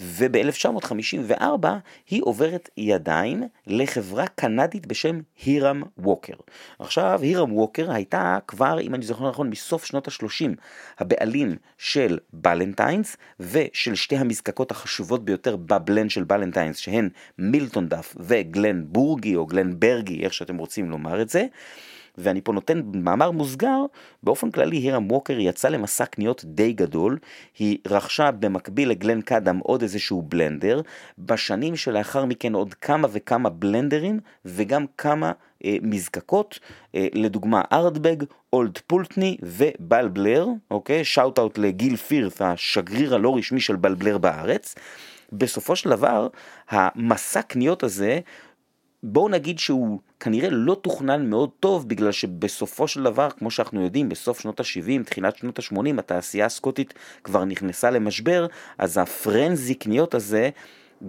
וב-1954 0.00 1.66
היא 2.10 2.22
עוברת 2.24 2.68
ידיים 2.76 3.42
לחברה 3.66 4.26
קנדית 4.26 4.86
בשם 4.86 5.20
הירם 5.44 5.82
ווקר. 5.98 6.34
עכשיו, 6.78 7.18
הירם 7.22 7.52
ווקר 7.52 7.92
הייתה 7.92 8.38
כבר, 8.46 8.80
אם 8.80 8.94
אני 8.94 9.04
זוכר 9.04 9.28
נכון, 9.28 9.50
מסוף 9.50 9.84
שנות 9.84 10.08
ה-30, 10.08 10.50
הבעלים 10.98 11.56
של 11.78 12.18
בלנטיינס 12.32 13.16
ושל 13.40 13.94
שתי 13.94 14.16
המזקקות 14.16 14.70
החשובות 14.70 15.24
ביותר 15.24 15.56
בבלנד 15.56 16.10
של 16.10 16.24
בלנטיינס 16.24 16.78
שהן 16.78 17.08
מילטון 17.38 17.88
דף 17.88 18.16
וגלן 18.20 18.84
בורגי 18.86 19.36
או 19.36 19.46
גלן 19.46 19.80
ברגי 19.80 20.24
איך 20.24 20.34
שאתם 20.34 20.56
רוצים 20.56 20.90
לומר 20.90 21.22
את 21.22 21.28
זה 21.28 21.46
ואני 22.18 22.40
פה 22.40 22.52
נותן 22.52 22.82
מאמר 22.94 23.30
מוסגר, 23.30 23.84
באופן 24.22 24.50
כללי 24.50 24.76
הירם 24.76 25.10
ווקר 25.10 25.38
יצא 25.38 25.68
למסע 25.68 26.06
קניות 26.06 26.44
די 26.44 26.72
גדול, 26.72 27.18
היא 27.58 27.78
רכשה 27.86 28.30
במקביל 28.30 28.88
לגלן 28.88 29.20
קאדם 29.20 29.58
עוד 29.58 29.82
איזשהו 29.82 30.22
בלנדר, 30.22 30.80
בשנים 31.18 31.76
שלאחר 31.76 32.24
מכן 32.24 32.54
עוד 32.54 32.74
כמה 32.74 33.08
וכמה 33.12 33.48
בלנדרים 33.48 34.20
וגם 34.44 34.84
כמה 34.98 35.32
אה, 35.64 35.76
מזקקות, 35.82 36.58
אה, 36.94 37.06
לדוגמה 37.12 37.62
ארדבג, 37.72 38.16
אולד 38.52 38.78
פולטני 38.86 39.36
ובלבלר, 39.42 40.46
אוקיי? 40.70 41.04
שאוט 41.04 41.38
אאוט 41.38 41.58
לגיל 41.58 41.96
פירת, 41.96 42.42
השגריר 42.42 43.14
הלא 43.14 43.36
רשמי 43.36 43.60
של 43.60 43.76
בלבלר 43.76 44.18
בארץ. 44.18 44.74
בסופו 45.32 45.76
של 45.76 45.90
דבר, 45.90 46.28
המסע 46.68 47.42
קניות 47.42 47.82
הזה 47.82 48.20
בואו 49.02 49.28
נגיד 49.28 49.58
שהוא 49.58 50.00
כנראה 50.20 50.50
לא 50.50 50.74
תוכנן 50.74 51.30
מאוד 51.30 51.50
טוב 51.60 51.88
בגלל 51.88 52.12
שבסופו 52.12 52.88
של 52.88 53.02
דבר, 53.02 53.30
כמו 53.30 53.50
שאנחנו 53.50 53.84
יודעים, 53.84 54.08
בסוף 54.08 54.40
שנות 54.40 54.60
ה-70, 54.60 55.04
תחילת 55.04 55.36
שנות 55.36 55.58
ה-80, 55.58 55.98
התעשייה 55.98 56.46
הסקוטית 56.46 56.94
כבר 57.24 57.44
נכנסה 57.44 57.90
למשבר, 57.90 58.46
אז 58.78 58.98
הפרנזי 58.98 59.74
קניות 59.74 60.14
הזה 60.14 60.50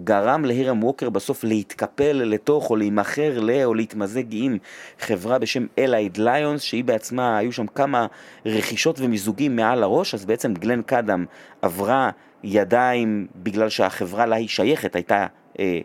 גרם 0.04 0.44
להירם 0.44 0.84
ווקר 0.84 1.10
בסוף 1.10 1.44
להתקפל 1.44 2.12
לתוך 2.12 2.70
או 2.70 2.76
להימכר 2.76 3.40
ל... 3.40 3.50
או 3.64 3.74
להתמזג 3.74 4.24
עם 4.30 4.58
חברה 4.98 5.38
בשם 5.38 5.66
אלייד 5.78 6.16
ליונס 6.16 6.62
שהיא 6.62 6.84
בעצמה, 6.84 7.38
היו 7.38 7.52
שם 7.52 7.66
כמה 7.66 8.06
רכישות 8.46 9.00
ומיזוגים 9.00 9.56
מעל 9.56 9.82
הראש, 9.82 10.14
אז 10.14 10.24
בעצם 10.24 10.54
גלן 10.54 10.82
קאדם 10.82 11.24
עברה 11.62 12.10
ידיים 12.44 13.26
בגלל 13.36 13.68
שהחברה 13.68 14.26
לה 14.26 14.36
היא 14.36 14.48
שייכת 14.48 14.94
הייתה 14.94 15.26
אה, 15.58 15.80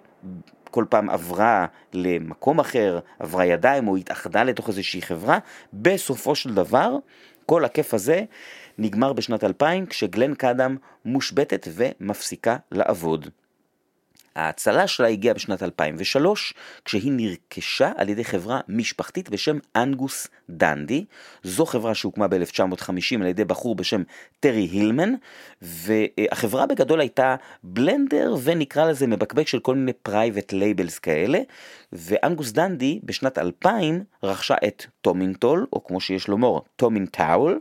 כל 0.72 0.86
פעם 0.90 1.10
עברה 1.10 1.66
למקום 1.94 2.60
אחר, 2.60 3.00
עברה 3.20 3.46
ידיים 3.46 3.88
או 3.88 3.96
התאחדה 3.96 4.44
לתוך 4.44 4.68
איזושהי 4.68 5.02
חברה, 5.02 5.40
בסופו 5.74 6.36
של 6.36 6.54
דבר 6.54 6.96
כל 7.46 7.66
הכיף 7.66 7.94
הזה 7.94 8.24
נגמר 8.78 9.14
בשנת 9.14 9.44
2000 9.44 9.86
כשגלן 9.86 10.34
קאדם 10.36 10.78
מושבתת 11.06 11.68
ומפסיקה 11.72 12.58
לעבוד. 12.72 13.30
ההצלה 14.36 14.88
שלה 14.88 15.08
הגיעה 15.08 15.34
בשנת 15.34 15.64
2003, 15.64 16.54
כשהיא 16.86 17.12
נרכשה 17.16 17.92
על 17.98 18.10
ידי 18.10 18.24
חברה 18.24 18.60
משפחתית 18.68 19.30
בשם 19.30 19.58
אנגוס 19.76 20.28
דנדי. 20.50 21.06
זו 21.44 21.66
חברה 21.66 21.96
שהוקמה 21.96 22.28
ב-1950 22.28 23.22
על 23.22 23.28
ידי 23.28 23.46
בחור 23.46 23.76
בשם 23.76 24.04
טרי 24.40 24.68
הילמן, 24.72 25.14
והחברה 25.62 26.66
בגדול 26.66 27.00
הייתה 27.00 27.36
בלנדר 27.64 28.36
ונקרא 28.44 28.90
לזה 28.90 29.08
מבקבק 29.08 29.48
של 29.48 29.60
כל 29.60 29.76
מיני 29.76 29.94
private 29.94 30.54
labels 30.54 31.00
כאלה, 31.00 31.40
ואנגוס 31.94 32.52
דנדי 32.52 33.00
בשנת 33.04 33.38
2000 33.38 34.04
רכשה 34.24 34.56
את 34.68 34.86
טומינטול, 35.02 35.66
או 35.74 35.84
כמו 35.84 36.02
שיש 36.02 36.28
לומר, 36.28 36.60
טומינטאול, 36.76 37.60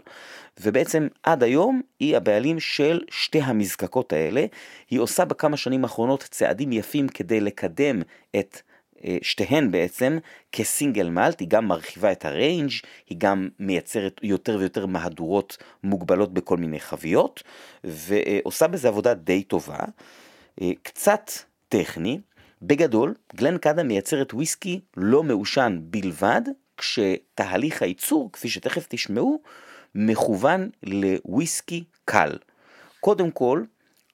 ובעצם 0.61 1.09
עד 1.23 1.43
היום 1.43 1.81
היא 2.01 2.17
הבעלים 2.17 2.61
של 2.61 3.01
שתי 3.11 3.41
המזקקות 3.41 4.13
האלה. 4.13 4.47
היא 4.91 5.01
עושה 5.01 5.25
בכמה 5.25 5.57
שנים 5.57 5.85
האחרונות 5.85 6.23
צעדים 6.23 6.73
יפים 6.73 7.09
כדי 7.09 7.41
לקדם 7.41 8.03
את 8.37 8.61
אה, 9.05 9.17
שתיהן 9.23 9.71
בעצם 9.71 10.19
כסינגל 10.53 11.09
מאלט, 11.09 11.41
היא 11.41 11.49
גם 11.49 11.69
מרחיבה 11.69 12.13
את 12.13 12.25
הריינג', 12.25 12.71
היא 13.09 13.19
גם 13.19 13.49
מייצרת 13.59 14.21
יותר 14.23 14.57
ויותר 14.61 14.87
מהדורות 14.87 15.57
מוגבלות 15.85 16.35
בכל 16.35 16.57
מיני 16.57 16.81
חביות, 16.81 17.43
ועושה 17.85 18.67
בזה 18.67 18.89
עבודה 18.89 19.15
די 19.15 19.43
טובה. 19.43 19.79
אה, 20.63 20.71
קצת 20.83 21.31
טכני, 21.69 22.21
בגדול, 22.63 23.15
גלן 23.37 23.59
קאדה 23.59 23.83
מייצרת 23.83 24.35
וויסקי 24.35 24.81
לא 24.97 25.23
מעושן 25.23 25.79
בלבד, 25.83 26.43
כשתהליך 26.77 27.83
הייצור, 27.83 28.33
כפי 28.33 28.49
שתכף 28.49 28.87
תשמעו, 28.89 29.43
מכוון 30.01 30.71
לוויסקי 30.83 31.85
קל. 32.05 32.37
קודם 33.01 33.31
כל, 33.31 33.63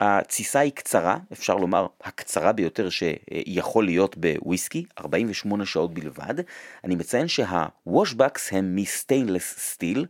התסיסה 0.00 0.58
היא 0.58 0.72
קצרה, 0.72 1.16
אפשר 1.32 1.56
לומר 1.56 1.86
הקצרה 2.04 2.52
ביותר 2.52 2.88
שיכול 2.90 3.84
להיות 3.84 4.16
בוויסקי, 4.16 4.84
48 4.98 5.66
שעות 5.66 5.94
בלבד. 5.94 6.34
אני 6.84 6.94
מציין 6.94 7.28
שהוושבקס 7.28 8.52
הם 8.52 8.76
מסטיינלס 8.76 9.54
סטיל, 9.58 10.06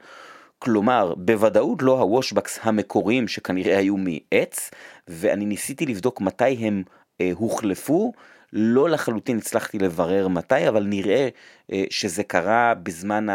כלומר 0.59 1.15
בוודאות 1.15 1.83
לא 1.83 2.01
הוושבקס 2.01 2.59
המקוריים 2.63 3.29
שכנראה 3.29 3.79
היו 3.79 3.97
מעץ, 3.97 4.71
ואני 5.09 5.47
ניסיתי 5.47 5.87
לבדוק 5.87 6.21
מתי 6.21 6.45
הם 6.45 6.83
אה, 7.21 7.31
הוחלפו. 7.35 8.13
לא 8.55 8.91
לחלוטין 8.91 9.39
הצלחתי 9.39 9.79
לברר 9.79 10.29
מתי, 10.29 10.69
אבל 10.69 10.85
נראה 10.85 11.29
אה, 11.73 11.85
שזה 11.91 12.23
קרה 12.23 12.75
בזמן 12.75 13.27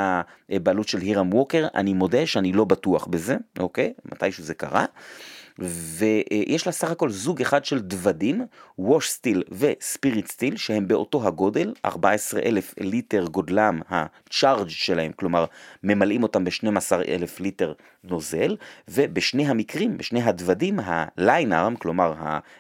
הבעלות 0.50 0.88
של 0.88 1.00
הירם 1.00 1.34
ווקר, 1.34 1.68
אני 1.76 1.94
מודה 1.94 2.26
שאני 2.26 2.54
לא 2.54 2.66
בטוח 2.66 3.08
בזה, 3.08 3.38
אוקיי? 3.60 3.94
מתי 4.06 4.32
שזה 4.32 4.54
קרה. 4.54 4.86
ויש 5.60 6.66
לה 6.66 6.72
סך 6.72 6.92
הכל 6.92 7.10
זוג 7.10 7.42
אחד 7.42 7.66
של 7.66 7.80
דוודים, 7.80 8.46
wash 8.78 9.10
still 9.10 9.44
ו 9.52 9.63
spirit 9.63 10.28
still, 10.28 10.58
שהם 10.58 10.88
באותו 10.88 11.28
הגודל, 11.28 11.74
14 11.86 12.42
אלף 12.46 12.74
ליטר 12.80 13.26
גודלם, 13.26 13.82
ה 13.90 14.01
charge 14.01 14.70
שלהם, 14.70 15.12
כלומר 15.12 15.46
ממלאים 15.84 16.24
אותם 16.24 16.44
ב-12 16.44 16.94
אלף 17.08 17.40
ליטר 17.40 17.74
נוזל, 18.04 18.58
ובשני 18.88 19.48
המקרים, 19.48 19.98
בשני 19.98 20.22
הדוודים, 20.22 20.80
ה 20.84 20.98
lyne 20.98 21.54
arm, 21.54 21.76
כלומר 21.76 22.14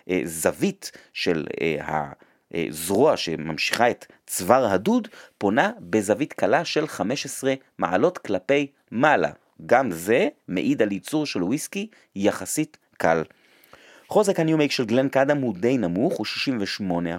הזווית 0.07 0.91
של 1.13 1.47
ה... 1.81 2.11
אה, 2.55 2.65
זרוע 2.69 3.17
שממשיכה 3.17 3.91
את 3.91 4.05
צוואר 4.27 4.65
הדוד, 4.65 5.07
פונה 5.37 5.71
בזווית 5.79 6.33
קלה 6.33 6.65
של 6.65 6.87
15 6.87 7.53
מעלות 7.77 8.17
כלפי 8.17 8.67
מעלה. 8.91 9.29
גם 9.65 9.91
זה 9.91 10.27
מעיד 10.47 10.81
על 10.81 10.91
ייצור 10.91 11.25
של 11.25 11.43
וויסקי 11.43 11.87
יחסית 12.15 12.77
קל. 12.97 13.23
חוזק 14.07 14.39
ה 14.39 14.43
new 14.43 14.55
make 14.55 14.71
של 14.71 14.85
גלן 14.85 15.09
קאדם 15.09 15.37
הוא 15.37 15.55
די 15.57 15.77
נמוך, 15.77 16.17
הוא 16.17 16.25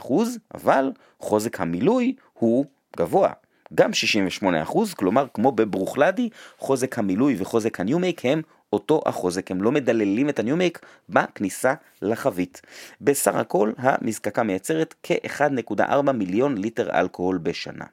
68%, 0.02 0.12
אבל 0.54 0.92
חוזק 1.20 1.60
המילוי 1.60 2.14
הוא 2.32 2.64
גבוה. 2.96 3.32
גם 3.74 3.90
68%, 4.42 4.94
כלומר 4.96 5.26
כמו 5.34 5.52
בברוכלדי, 5.52 6.28
חוזק 6.58 6.98
המילוי 6.98 7.36
וחוזק 7.38 7.80
ה 7.80 7.86
new 7.86 8.02
make 8.02 8.24
הם 8.24 8.42
אותו 8.72 9.02
החוזק, 9.06 9.50
הם 9.50 9.62
לא 9.62 9.72
מדללים 9.72 10.28
את 10.28 10.38
ה 10.38 10.43
new 10.43 10.58
make 10.58 10.78
בכניסה 11.08 11.74
לחבית. 12.02 12.62
בסך 13.00 13.34
הכל 13.34 13.72
המזקקה 13.78 14.42
מייצרת 14.42 14.94
כ-1.4 15.02 16.12
מיליון 16.12 16.58
ליטר 16.58 17.00
אלכוהול 17.00 17.38
בשנה. 17.38 17.84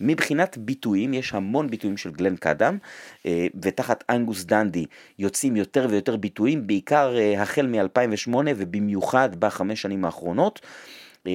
מבחינת 0.00 0.58
ביטויים, 0.58 1.14
יש 1.14 1.34
המון 1.34 1.70
ביטויים 1.70 1.96
של 1.96 2.10
גלן 2.10 2.36
קאדם, 2.36 2.78
אה, 3.26 3.46
ותחת 3.62 4.04
אנגוס 4.10 4.44
דנדי 4.44 4.86
יוצאים 5.18 5.56
יותר 5.56 5.86
ויותר 5.90 6.16
ביטויים, 6.16 6.66
בעיקר 6.66 7.16
אה, 7.16 7.42
החל 7.42 7.66
מ-2008 7.66 8.36
ובמיוחד 8.56 9.36
בחמש 9.38 9.82
שנים 9.82 10.04
האחרונות. 10.04 10.60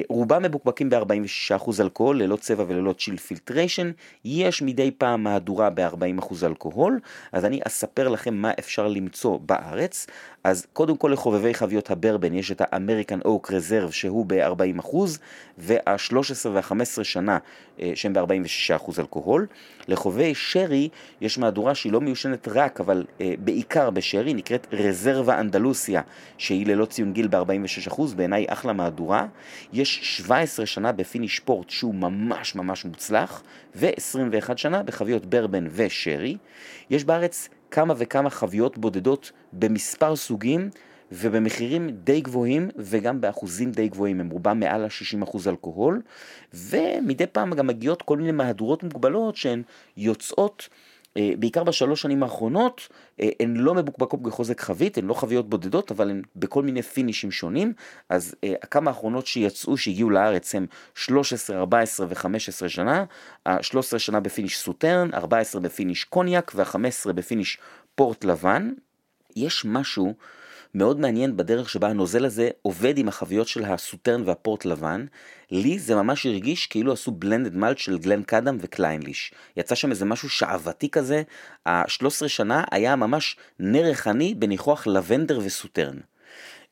רובם 0.10 0.44
מבוקבקים 0.44 0.90
ב-46% 0.90 1.72
אלכוהול, 1.80 2.22
ללא 2.24 2.36
צבע 2.36 2.64
וללא 2.68 2.94
chill 2.94 3.18
filtration, 3.18 3.92
יש 4.26 4.62
מדי 4.62 4.92
פעם 4.92 5.24
מהדורה 5.24 5.70
ב-40% 5.70 6.34
אלכוהול, 6.46 7.00
אז 7.32 7.46
אני 7.46 7.60
אספר 7.68 8.08
לכם 8.08 8.34
מה 8.34 8.52
אפשר 8.60 8.88
למצוא 8.88 9.40
בארץ. 9.46 10.08
אז 10.44 10.66
קודם 10.74 10.98
כל 10.98 11.10
לחובבי 11.14 11.54
חביות 11.54 11.92
הברבן 11.92 12.34
יש 12.34 12.52
את 12.52 12.62
ה 12.66 12.72
American 12.72 13.20
Oak 13.26 13.52
Reserve 13.52 13.92
שהוא 13.92 14.26
ב-40% 14.28 14.96
וה-13 15.58 16.50
וה-15 16.54 17.04
שנה 17.04 17.38
אה, 17.80 17.92
שהם 17.96 18.14
ב-46% 18.14 19.00
אלכוהול. 19.00 19.48
לחובבי 19.88 20.36
שרי 20.36 20.90
יש 21.22 21.38
מהדורה 21.38 21.76
שהיא 21.76 21.92
לא 21.92 22.02
מיושנת 22.02 22.48
רק 22.48 22.80
אבל 22.80 23.06
אה, 23.22 23.34
בעיקר 23.40 23.90
בשרי, 23.90 24.34
נקראת 24.34 24.68
רזרבה 24.72 25.40
אנדלוסיה 25.40 26.02
שהיא 26.38 26.68
ללא 26.68 26.86
ציון 26.86 27.14
גיל 27.14 27.28
ב-46%, 27.28 28.02
בעיניי 28.16 28.46
אחלה 28.50 28.74
מהדורה. 28.74 29.28
יש 29.74 30.00
17 30.18 30.66
שנה 30.66 30.92
ב 30.92 30.99
finish 30.99 31.40
פורט 31.40 31.70
שהוא 31.70 31.96
ממש 31.96 32.56
ממש 32.56 32.86
מוצלח 32.86 33.44
ו-21 33.76 34.58
שנה 34.58 34.84
בחביות 34.84 35.26
ברבן 35.26 35.68
ושרי. 35.72 36.38
יש 36.90 37.04
בארץ 37.04 37.50
כמה 37.72 37.94
וכמה 37.98 38.30
חביות 38.30 38.78
בודדות 38.78 39.32
במספר 39.54 40.16
סוגים 40.16 40.70
ובמחירים 41.12 41.90
די 41.90 42.22
גבוהים 42.22 42.70
וגם 42.78 43.22
באחוזים 43.22 43.72
די 43.72 43.88
גבוהים, 43.88 44.20
הם 44.20 44.30
רובם 44.30 44.60
מעל 44.60 44.84
ה-60% 44.84 45.38
אלכוהול. 45.48 46.02
ומדי 46.54 47.28
פעם 47.28 47.54
גם 47.54 47.68
מגיעות 47.68 48.02
כל 48.02 48.18
מיני 48.18 48.32
מהדורות 48.32 48.84
מוגבלות 48.84 49.36
שהן 49.36 49.64
יוצאות 49.98 50.70
אה, 51.18 51.32
בעיקר 51.40 51.64
בשלוש 51.64 52.02
שנים 52.02 52.24
האחרונות, 52.24 52.88
הן 53.20 53.56
לא 53.56 53.74
מבוקבקות 53.74 54.22
בחוזק 54.22 54.62
חבית, 54.62 54.98
הן 54.98 55.06
לא 55.06 55.14
חביות 55.14 55.50
בודדות, 55.50 55.92
אבל 55.92 56.10
הן 56.10 56.22
בכל 56.36 56.64
מיני 56.64 56.82
פינישים 56.82 57.32
שונים. 57.32 57.74
אז 58.10 58.36
אה, 58.44 58.54
הכמה 58.64 58.92
האחרונות 58.92 59.28
שיצאו, 59.28 59.78
שהגיעו 59.78 60.10
לארץ, 60.10 60.56
הם 60.56 60.66
13, 60.96 61.58
14 61.58 62.08
ו-15 62.10 62.68
שנה. 62.68 63.06
ה-13 63.46 64.00
שנה 64.00 64.20
ב 64.20 64.25
finish 64.25 64.58
סוטרן, 64.58 65.14
14 65.14 65.62
ב 65.62 65.68
finish 65.68 66.04
קוניאק 66.04 66.52
וה-15 66.56 67.14
ב 67.14 67.20
finish 67.20 67.58
פורט 67.96 68.24
לבן. 68.24 68.72
יש 69.36 69.66
משהו 69.66 70.14
מאוד 70.76 71.00
מעניין 71.00 71.38
בדרך 71.38 71.70
שבה 71.70 71.88
הנוזל 71.88 72.26
הזה 72.26 72.50
עובד 72.62 72.98
עם 72.98 73.08
החביות 73.08 73.48
של 73.48 73.66
הסוטרן 73.66 74.24
והפורט 74.26 74.66
לבן. 74.66 75.06
לי 75.52 75.80
זה 75.80 75.96
ממש 75.96 76.26
הרגיש 76.26 76.68
כאילו 76.68 76.94
עשו 76.94 77.12
blended 77.12 77.56
malt 77.56 77.78
של 77.78 77.98
גלן 77.98 78.24
קאדם 78.24 78.58
וקליינליש. 78.60 79.34
יצא 79.58 79.76
שם 79.76 79.90
איזה 79.92 80.06
משהו 80.06 80.30
שעוותי 80.30 80.90
כזה, 80.90 81.24
ה-13 81.66 82.28
שנה 82.28 82.64
היה 82.72 82.96
ממש 82.96 83.38
נר 83.60 83.86
ריחני 83.86 84.36
בניחוח 84.36 84.88
לבנדר 84.88 85.40
וסוטרן. 85.44 85.98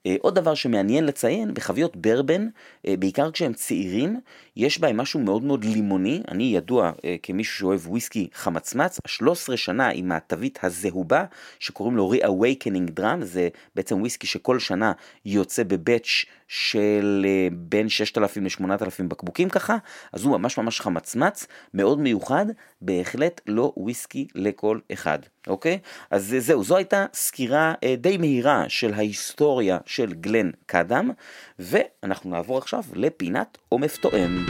אה, 0.06 0.16
עוד 0.20 0.36
דבר 0.36 0.54
שמעניין 0.56 1.06
לציין, 1.06 1.54
בחביות 1.54 1.96
ברבן, 1.98 2.48
אה, 2.88 2.98
בעיקר 3.00 3.32
כשהם 3.32 3.54
צעירים, 3.54 4.20
יש 4.56 4.80
בהם 4.80 4.98
משהו 4.98 5.20
מאוד 5.20 5.44
מאוד 5.44 5.66
לימוני. 5.66 6.22
אני 6.28 6.44
ידוע 6.44 6.92
אה, 7.06 7.16
כמישהו 7.24 7.58
שאוהב 7.58 7.88
וויסקי 7.88 8.30
חמצמץ, 8.34 9.00
13 9.08 9.58
שנה 9.58 9.90
עם 9.90 10.12
התווית 10.12 10.60
הזהובה, 10.64 11.26
שקוראים 11.60 11.98
לו 11.98 12.14
Reawakening 12.14 13.00
Drum, 13.00 13.24
זה 13.24 13.50
בעצם 13.76 14.00
וויסקי 14.00 14.28
שכל 14.28 14.60
שנה 14.60 14.92
יוצא 15.26 15.64
בבאץ' 15.64 16.26
של 16.48 17.26
בין 17.52 17.90
6,000 17.90 18.44
ל-8,000 18.44 19.04
בקבוקים 19.08 19.50
ככה, 19.50 19.78
אז 20.14 20.24
הוא 20.24 20.38
ממש 20.38 20.58
ממש 20.58 20.82
חמצמץ, 20.82 21.48
מאוד 21.74 22.00
מיוחד, 22.00 22.46
בהחלט 22.82 23.42
לא 23.48 23.74
וויסקי 23.78 24.28
לכל 24.36 24.80
אחד, 24.94 25.20
אוקיי? 25.50 25.80
אז 26.12 26.36
זהו, 26.40 26.64
זו 26.64 26.78
הייתה 26.78 27.06
סקירה 27.14 27.74
די 27.98 28.18
מהירה 28.18 28.66
של 28.68 28.94
ההיסטוריה 28.94 29.78
של 29.86 30.14
גלן 30.14 30.50
קאדם, 30.66 31.12
ואנחנו 31.60 32.30
נעבור 32.30 32.58
עכשיו 32.58 32.84
לפינת 32.94 33.58
עומף 33.70 33.98
תואם. 33.98 34.46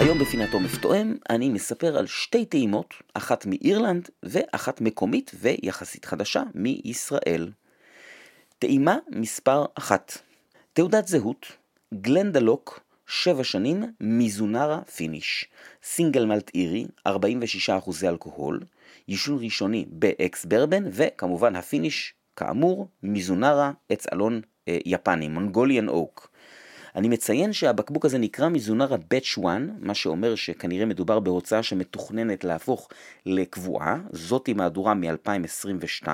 היום 0.00 0.18
בפינת 0.18 0.52
עומף 0.52 0.76
תואם 0.78 1.14
אני 1.30 1.48
מספר 1.48 1.98
על 1.98 2.06
שתי 2.06 2.44
טעימות, 2.44 2.94
אחת 3.14 3.46
מאירלנד 3.46 4.08
ואחת 4.22 4.80
מקומית 4.80 5.30
ויחסית 5.40 6.04
חדשה 6.04 6.42
מישראל. 6.54 7.50
טעימה 8.58 8.96
מספר 9.08 9.64
אחת, 9.74 10.18
תעודת 10.72 11.06
זהות, 11.06 11.46
גלנדלוק 11.94 12.80
שבע 13.10 13.44
שנים, 13.44 13.84
מיזונרה 14.00 14.82
finish. 14.82 15.48
single 15.82 16.24
malt 16.24 16.50
אירי, 16.54 16.86
46% 17.08 17.12
אלכוהול, 18.04 18.60
יישון 19.08 19.38
ראשוני 19.44 19.84
ב 19.88 20.07
ex 20.07 20.44
bourbon, 20.44 20.84
וכמובן 20.92 21.56
ה 21.56 21.63
finish, 21.63 22.14
כאמור, 22.36 22.88
מיזונרה, 23.02 23.72
עץ 23.88 24.06
אלון 24.12 24.40
אה, 24.68 24.78
יפני, 24.84 25.28
Mongolian 25.28 25.88
oak. 25.88 26.29
אני 26.96 27.08
מציין 27.08 27.52
שהבקבוק 27.52 28.04
הזה 28.04 28.18
נקרא 28.18 28.48
מזונרה 28.48 28.96
Batch 28.96 29.40
1, 29.40 29.44
מה 29.78 29.94
שאומר 29.94 30.34
שכנראה 30.34 30.86
מדובר 30.86 31.20
בהוצאה 31.20 31.62
שמתוכננת 31.62 32.44
להפוך 32.44 32.88
לקבועה, 33.26 33.96
זאתי 34.12 34.52
מהדורה 34.52 34.94
מ-2022, 34.94 36.08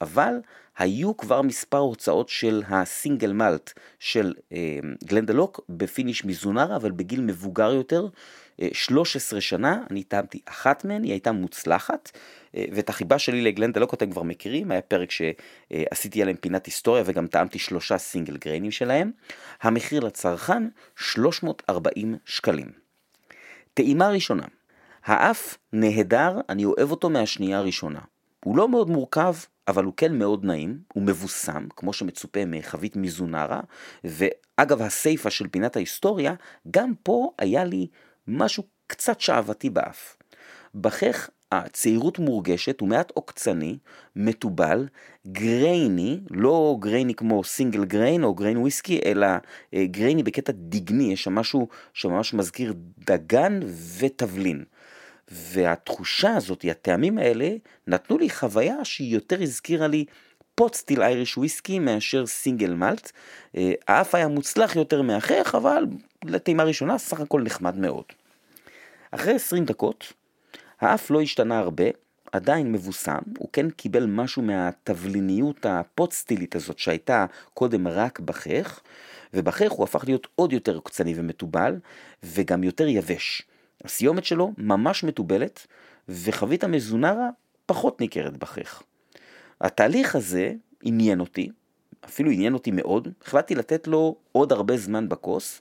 אבל 0.00 0.34
היו 0.78 1.16
כבר 1.16 1.42
מספר 1.42 1.78
הוצאות 1.78 2.28
של 2.28 2.62
ה 2.68 2.77
single 2.77 3.32
malt 3.32 3.72
של 3.98 4.34
אה, 4.52 4.78
גלנדלוק 5.04 5.60
ב 5.68 5.76
finish 5.76 6.24
מזונרה, 6.24 6.76
אבל 6.76 6.90
בגיל 6.90 7.20
מבוגר 7.20 7.72
יותר, 7.72 8.06
13 8.72 9.36
אה, 9.36 9.40
שנה, 9.40 9.82
אני 9.90 10.02
טעמתי 10.02 10.40
אחת 10.44 10.84
מהן, 10.84 11.02
היא 11.02 11.12
הייתה 11.12 11.32
מוצלחת, 11.32 12.10
אה, 12.56 12.64
ואת 12.72 12.88
החיבה 12.88 13.18
שלי 13.18 13.42
לגלנדלוק 13.42 13.94
אתם 13.94 14.10
כבר 14.10 14.22
מכירים, 14.22 14.70
היה 14.70 14.82
פרק 14.82 15.10
שעשיתי 15.10 16.22
עליהם 16.22 16.36
פינת 16.36 16.66
היסטוריה 16.66 17.02
וגם 17.06 17.26
טעמתי 17.26 17.58
שלושה 17.58 17.98
סינגל 17.98 18.36
גריינים 18.36 18.70
שלהם. 18.70 19.10
המחיר 19.62 20.00
לצרכן 20.00 20.68
340 20.96 22.16
שקלים. 22.24 22.68
טעימה 23.74 24.08
ראשונה, 24.08 24.46
האף 25.04 25.58
נהדר, 25.72 26.40
אני 26.48 26.64
אוהב 26.64 26.90
אותו 26.90 27.10
מהשנייה 27.10 27.58
הראשונה. 27.58 28.00
הוא 28.44 28.56
לא 28.56 28.68
מאוד 28.68 28.90
מורכב, 28.90 29.34
אבל 29.68 29.84
הוא 29.84 29.92
כן 29.96 30.18
מאוד 30.18 30.44
נעים, 30.44 30.78
הוא 30.92 31.02
מבוסם, 31.02 31.66
כמו 31.76 31.92
שמצופה 31.92 32.44
מחבית 32.46 32.96
מזונרה, 32.96 33.60
ואגב 34.04 34.82
הסיפה 34.82 35.30
של 35.30 35.48
פינת 35.48 35.76
ההיסטוריה, 35.76 36.34
גם 36.70 36.92
פה 37.02 37.30
היה 37.38 37.64
לי 37.64 37.86
משהו 38.28 38.62
קצת 38.86 39.20
שעוותי 39.20 39.70
באף. 39.70 40.16
בכך 40.74 41.30
הצעירות 41.52 42.18
מורגשת, 42.18 42.80
הוא 42.80 42.88
מעט 42.88 43.10
עוקצני, 43.14 43.78
מתובל, 44.16 44.88
גרייני, 45.26 46.20
לא 46.30 46.76
גרייני 46.80 47.14
כמו 47.14 47.44
סינגל 47.44 47.84
גריין 47.84 48.24
או 48.24 48.34
גריין 48.34 48.56
וויסקי, 48.56 49.00
אלא 49.04 49.26
אה, 49.74 49.84
גרייני 49.86 50.22
בקטע 50.22 50.52
דגני, 50.54 51.12
יש 51.12 51.24
שם 51.24 51.34
משהו 51.34 51.68
שממש 51.92 52.34
מזכיר 52.34 52.74
דגן 52.98 53.60
ותבלין. 53.98 54.64
והתחושה 55.30 56.36
הזאת, 56.36 56.64
הטעמים 56.70 57.18
האלה, 57.18 57.50
נתנו 57.86 58.18
לי 58.18 58.30
חוויה 58.30 58.84
שהיא 58.84 59.14
יותר 59.14 59.42
הזכירה 59.42 59.86
לי 59.88 60.04
פוט 60.54 60.74
סטיל 60.74 61.02
אייריש 61.02 61.38
וויסקי 61.38 61.78
מאשר 61.78 62.26
סינגל 62.26 62.74
מלט. 62.74 63.12
אה, 63.56 63.72
האף 63.88 64.14
היה 64.14 64.28
מוצלח 64.28 64.76
יותר 64.76 65.02
מאחך, 65.02 65.54
אבל 65.54 65.84
לטעימה 66.24 66.64
ראשונה 66.64 66.98
סך 66.98 67.20
הכל 67.20 67.42
נחמד 67.42 67.78
מאוד. 67.78 68.04
אחרי 69.10 69.34
20 69.34 69.64
דקות, 69.64 70.12
האף 70.80 71.10
לא 71.10 71.20
השתנה 71.20 71.58
הרבה, 71.58 71.84
עדיין 72.32 72.72
מבוסם, 72.72 73.18
הוא 73.38 73.48
כן 73.52 73.70
קיבל 73.70 74.06
משהו 74.06 74.42
מהתבליניות 74.42 75.66
הפוט 75.66 76.12
סטילית 76.12 76.56
הזאת 76.56 76.78
שהייתה 76.78 77.26
קודם 77.54 77.88
רק 77.88 78.20
בחך, 78.20 78.80
ובחך 79.34 79.70
הוא 79.70 79.84
הפך 79.84 80.04
להיות 80.06 80.26
עוד 80.34 80.52
יותר 80.52 80.80
קצני 80.80 81.14
ומתובל, 81.16 81.78
וגם 82.22 82.64
יותר 82.64 82.86
יבש. 82.88 83.42
הסיומת 83.84 84.24
שלו 84.24 84.52
ממש 84.58 85.04
מתובלת, 85.04 85.66
וחבית 86.08 86.64
המזונרה 86.64 87.28
פחות 87.66 88.00
ניכרת 88.00 88.36
בכך. 88.36 88.82
התהליך 89.60 90.16
הזה 90.16 90.52
עניין 90.82 91.20
אותי, 91.20 91.50
אפילו 92.04 92.30
עניין 92.30 92.54
אותי 92.54 92.70
מאוד, 92.70 93.08
החלטתי 93.22 93.54
לתת 93.54 93.86
לו 93.86 94.16
עוד 94.32 94.52
הרבה 94.52 94.76
זמן 94.76 95.08
בכוס, 95.08 95.60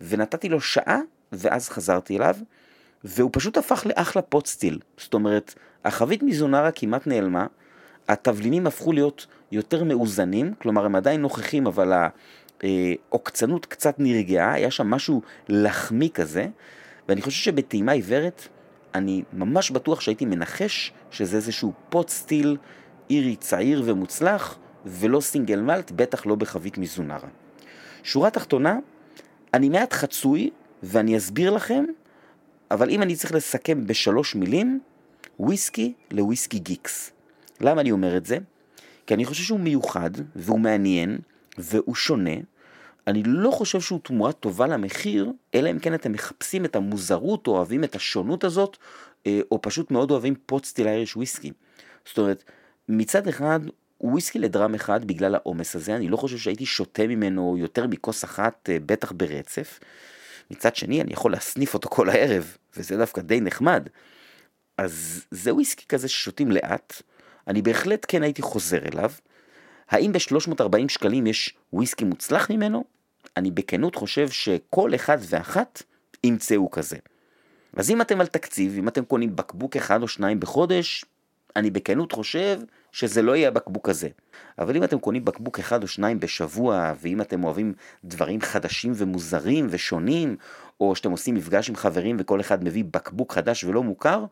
ונתתי 0.00 0.48
לו 0.48 0.60
שעה, 0.60 1.00
ואז 1.32 1.68
חזרתי 1.68 2.16
אליו, 2.16 2.36
והוא 3.04 3.30
פשוט 3.32 3.56
הפך 3.56 3.86
לאחלה 3.86 4.22
פוטסטיל. 4.22 4.78
זאת 4.96 5.14
אומרת, 5.14 5.54
החבית 5.84 6.22
מזונרה 6.22 6.70
כמעט 6.70 7.06
נעלמה, 7.06 7.46
התבלינים 8.08 8.66
הפכו 8.66 8.92
להיות 8.92 9.26
יותר 9.52 9.84
מאוזנים, 9.84 10.54
כלומר 10.58 10.84
הם 10.84 10.94
עדיין 10.94 11.20
נוכחים, 11.20 11.66
אבל 11.66 11.92
העוקצנות 12.62 13.66
קצת 13.66 13.94
נרגעה, 13.98 14.52
היה 14.52 14.70
שם 14.70 14.86
משהו 14.86 15.22
לחמי 15.48 16.10
כזה, 16.14 16.46
ואני 17.08 17.22
חושב 17.22 17.42
שבטעימה 17.42 17.92
עיוורת, 17.92 18.48
אני 18.94 19.22
ממש 19.32 19.70
בטוח 19.70 20.00
שהייתי 20.00 20.24
מנחש 20.24 20.92
שזה 21.10 21.36
איזשהו 21.36 21.72
פוט 21.88 22.08
סטיל 22.08 22.56
אירי 23.10 23.36
צעיר 23.36 23.82
ומוצלח, 23.84 24.58
ולא 24.86 25.20
סינגל 25.20 25.60
מלט, 25.60 25.90
בטח 25.90 26.26
לא 26.26 26.34
בחבית 26.34 26.78
מזונרה. 26.78 27.28
שורה 28.02 28.30
תחתונה, 28.30 28.78
אני 29.54 29.68
מעט 29.68 29.92
חצוי, 29.92 30.50
ואני 30.82 31.16
אסביר 31.16 31.50
לכם, 31.50 31.84
אבל 32.70 32.90
אם 32.90 33.02
אני 33.02 33.16
צריך 33.16 33.32
לסכם 33.32 33.86
בשלוש 33.86 34.34
מילים, 34.34 34.80
וויסקי 35.40 35.92
לוויסקי 36.10 36.58
גיקס. 36.58 37.10
למה 37.60 37.80
אני 37.80 37.90
אומר 37.90 38.16
את 38.16 38.26
זה? 38.26 38.38
כי 39.06 39.14
אני 39.14 39.24
חושב 39.24 39.42
שהוא 39.42 39.60
מיוחד, 39.60 40.10
והוא 40.36 40.60
מעניין, 40.60 41.18
והוא 41.58 41.94
שונה, 41.94 42.34
אני 43.08 43.22
לא 43.26 43.50
חושב 43.50 43.80
שהוא 43.80 44.00
תמורה 44.02 44.32
טובה 44.32 44.66
למחיר, 44.66 45.32
אלא 45.54 45.70
אם 45.70 45.78
כן 45.78 45.94
אתם 45.94 46.12
מחפשים 46.12 46.64
את 46.64 46.76
המוזרות 46.76 47.46
או 47.46 47.56
אוהבים 47.56 47.84
את 47.84 47.96
השונות 47.96 48.44
הזאת, 48.44 48.76
אה, 49.26 49.40
או 49.50 49.62
פשוט 49.62 49.90
מאוד 49.90 50.10
אוהבים 50.10 50.34
פוט 50.46 50.64
סטיל 50.64 50.86
אייריש 50.86 51.16
וויסקי. 51.16 51.52
זאת 52.06 52.18
אומרת, 52.18 52.44
מצד 52.88 53.28
אחד, 53.28 53.60
וויסקי 54.00 54.38
לדרם 54.38 54.74
אחד 54.74 55.04
בגלל 55.04 55.34
העומס 55.34 55.76
הזה, 55.76 55.96
אני 55.96 56.08
לא 56.08 56.16
חושב 56.16 56.38
שהייתי 56.38 56.66
שותה 56.66 57.06
ממנו 57.06 57.56
יותר 57.58 57.86
מכוס 57.86 58.24
אחת, 58.24 58.70
אה, 58.72 58.76
בטח 58.86 59.12
ברצף. 59.12 59.80
מצד 60.50 60.76
שני, 60.76 61.02
אני 61.02 61.12
יכול 61.12 61.32
להסניף 61.32 61.74
אותו 61.74 61.88
כל 61.88 62.10
הערב, 62.10 62.56
וזה 62.76 62.96
דווקא 62.96 63.20
די 63.20 63.40
נחמד. 63.40 63.88
אז 64.78 65.24
זה 65.30 65.54
וויסקי 65.54 65.84
כזה 65.88 66.08
ששותים 66.08 66.50
לאט, 66.50 67.02
אני 67.48 67.62
בהחלט 67.62 68.06
כן 68.08 68.22
הייתי 68.22 68.42
חוזר 68.42 68.78
אליו. 68.92 69.10
האם 69.90 70.12
ב-340 70.12 70.88
שקלים 70.88 71.26
יש 71.26 71.54
וויסקי 71.72 72.04
מוצלח 72.04 72.50
ממנו? 72.50 72.84
אני 73.36 73.50
בכנות 73.50 73.94
חושב 73.94 74.28
שכל 74.30 74.94
אחד 74.94 75.18
ואחת 75.20 75.82
ימצאו 76.24 76.70
כזה. 76.70 76.96
אז 77.76 77.90
אם 77.90 78.00
אתם 78.00 78.20
על 78.20 78.26
תקציב, 78.26 78.78
אם 78.78 78.88
אתם 78.88 79.04
קונים 79.04 79.36
בקבוק 79.36 79.76
אחד 79.76 80.02
או 80.02 80.08
שניים 80.08 80.40
בחודש, 80.40 81.04
אני 81.56 81.70
בכנות 81.70 82.12
חושב 82.12 82.60
שזה 82.92 83.22
לא 83.22 83.36
יהיה 83.36 83.48
הבקבוק 83.48 83.88
הזה. 83.88 84.08
אבל 84.58 84.76
אם 84.76 84.84
אתם 84.84 84.98
קונים 84.98 85.24
בקבוק 85.24 85.58
אחד 85.58 85.82
או 85.82 85.88
שניים 85.88 86.20
בשבוע, 86.20 86.92
ואם 87.00 87.20
אתם 87.20 87.44
אוהבים 87.44 87.72
דברים 88.04 88.40
חדשים 88.40 88.92
ומוזרים 88.96 89.66
ושונים, 89.70 90.36
או 90.80 90.96
שאתם 90.96 91.10
עושים 91.10 91.34
מפגש 91.34 91.68
עם 91.68 91.76
חברים 91.76 92.16
וכל 92.18 92.40
אחד 92.40 92.64
מביא 92.64 92.84
בקבוק 92.84 93.32
חדש 93.32 93.64
ולא 93.64 93.82
מוכר, 93.82 94.24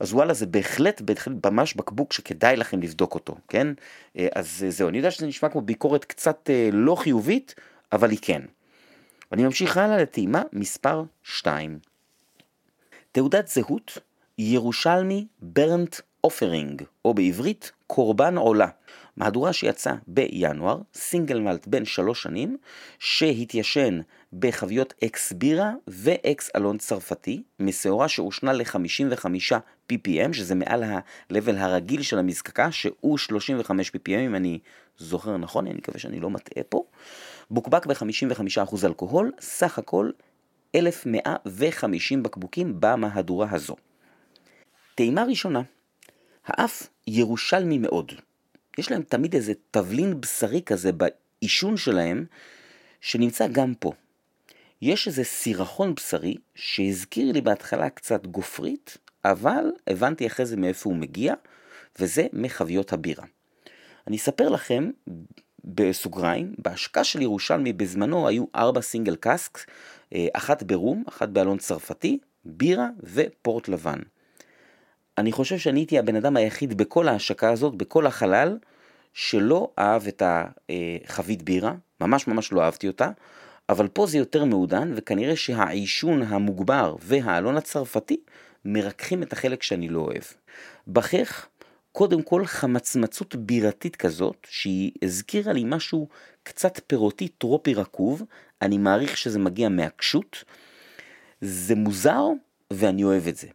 אז 0.00 0.12
וואלה 0.12 0.34
זה 0.34 0.46
בהחלט, 0.46 1.00
בהחלט 1.00 1.46
ממש 1.46 1.74
בקבוק 1.74 2.12
שכדאי 2.12 2.56
לכם 2.56 2.82
לבדוק 2.82 3.14
אותו, 3.14 3.36
כן? 3.48 3.66
אה, 4.18 4.28
אז 4.34 4.64
זהו, 4.68 4.88
אני 4.88 4.96
יודע 4.96 5.10
שזה 5.10 5.26
נשמע 5.26 5.48
כמו 5.48 5.60
ביקורת 5.60 6.04
קצת 6.04 6.50
אה, 6.50 6.68
לא 6.72 6.94
חיובית, 6.94 7.54
אבל 7.92 8.10
היא 8.10 8.18
כן. 8.22 8.42
אני 9.32 9.44
ממשיך 9.44 9.76
הלאה 9.76 9.96
לטעימה 9.98 10.42
מספר 10.52 11.04
2. 11.22 11.78
תעודת 13.12 13.48
זהות 13.48 13.98
ירושלמי 14.38 15.26
ברנט 15.42 15.96
אופרינג, 16.24 16.82
או 17.04 17.14
בעברית 17.14 17.72
קורבן 17.86 18.36
עולה. 18.36 18.68
מהדורה 19.16 19.52
שיצאה 19.52 19.94
בינואר, 20.06 20.78
סינגל 20.94 21.40
מלט 21.40 21.66
בן 21.66 21.84
שלוש 21.84 22.22
שנים, 22.22 22.56
שהתיישן 22.98 24.00
בחביות 24.32 24.94
אקס 25.04 25.32
בירה 25.32 25.72
ואקס 25.88 26.50
אלון 26.56 26.78
צרפתי, 26.78 27.42
משעורה 27.60 28.08
שהושנה 28.08 28.52
ל-55 28.52 29.26
ppm, 29.92 30.32
שזה 30.32 30.54
מעל 30.54 30.82
ה-level 30.82 31.56
הרגיל 31.56 32.02
של 32.02 32.18
המזקקה, 32.18 32.72
שהוא 32.72 33.18
35 33.18 33.90
ppm, 33.90 34.10
אם 34.26 34.34
אני 34.34 34.58
זוכר 34.98 35.36
נכון, 35.36 35.66
אני 35.66 35.74
מקווה 35.74 35.98
שאני 35.98 36.20
לא 36.20 36.30
מטעה 36.30 36.64
פה. 36.68 36.84
בוקבק 37.50 37.86
ב-55% 37.86 38.86
אלכוהול, 38.86 39.32
סך 39.40 39.78
הכל 39.78 40.10
1,150 40.74 42.22
בקבוקים 42.22 42.76
במהדורה 42.80 43.48
הזו. 43.50 43.76
טעימה 44.94 45.24
ראשונה, 45.24 45.62
האף 46.46 46.88
ירושלמי 47.06 47.78
מאוד. 47.78 48.12
יש 48.78 48.90
להם 48.90 49.02
תמיד 49.02 49.34
איזה 49.34 49.52
תבלין 49.70 50.20
בשרי 50.20 50.62
כזה 50.62 50.90
בעישון 50.92 51.76
שלהם, 51.76 52.24
שנמצא 53.00 53.46
גם 53.46 53.74
פה. 53.74 53.92
יש 54.82 55.08
איזה 55.08 55.24
סירחון 55.24 55.94
בשרי 55.94 56.36
שהזכיר 56.54 57.32
לי 57.32 57.40
בהתחלה 57.40 57.90
קצת 57.90 58.26
גופרית, 58.26 58.98
אבל 59.24 59.64
הבנתי 59.86 60.26
אחרי 60.26 60.46
זה 60.46 60.56
מאיפה 60.56 60.90
הוא 60.90 60.96
מגיע, 60.96 61.34
וזה 61.98 62.26
מחביות 62.32 62.92
הבירה. 62.92 63.24
אני 64.06 64.16
אספר 64.16 64.48
לכם, 64.48 64.90
בסוגריים, 65.64 66.54
בהשקעה 66.58 67.04
של 67.04 67.22
ירושלמי 67.22 67.72
בזמנו 67.72 68.28
היו 68.28 68.44
ארבע 68.54 68.80
סינגל 68.80 69.16
קאסק, 69.16 69.58
אה, 70.14 70.26
אחת 70.32 70.62
ברום, 70.62 71.04
אחת 71.08 71.28
באלון 71.28 71.58
צרפתי, 71.58 72.18
בירה 72.44 72.88
ופורט 73.02 73.68
לבן. 73.68 73.98
אני 75.18 75.32
חושב 75.32 75.58
שאני 75.58 75.80
הייתי 75.80 75.98
הבן 75.98 76.16
אדם 76.16 76.36
היחיד 76.36 76.74
בכל 76.74 77.08
ההשקה 77.08 77.50
הזאת, 77.50 77.74
בכל 77.74 78.06
החלל, 78.06 78.58
שלא 79.12 79.72
אהב 79.78 80.06
את 80.06 80.22
החבית 80.26 81.42
בירה, 81.42 81.74
ממש 82.00 82.26
ממש 82.26 82.52
לא 82.52 82.62
אהבתי 82.62 82.88
אותה, 82.88 83.10
אבל 83.68 83.88
פה 83.88 84.06
זה 84.06 84.18
יותר 84.18 84.44
מעודן, 84.44 84.92
וכנראה 84.96 85.36
שהעישון 85.36 86.22
המוגבר 86.22 86.96
והעלון 87.00 87.56
הצרפתי 87.56 88.16
מרככים 88.64 89.22
את 89.22 89.32
החלק 89.32 89.62
שאני 89.62 89.88
לא 89.88 90.00
אוהב. 90.00 90.22
בכך, 90.88 91.46
קודם 91.92 92.22
כל 92.22 92.46
חמצמצות 92.46 93.36
בירתית 93.36 93.96
כזאת, 93.96 94.46
שהיא 94.50 94.92
הזכירה 95.02 95.52
לי 95.52 95.64
משהו 95.66 96.08
קצת 96.42 96.80
פירותי 96.86 97.28
טרופי 97.28 97.74
רקוב, 97.74 98.22
אני 98.62 98.78
מעריך 98.78 99.16
שזה 99.16 99.38
מגיע 99.38 99.68
מהקשות. 99.68 100.44
זה 101.40 101.74
מוזר, 101.74 102.24
ואני 102.72 103.04
אוהב 103.04 103.28
את 103.28 103.36
זה. 103.36 103.46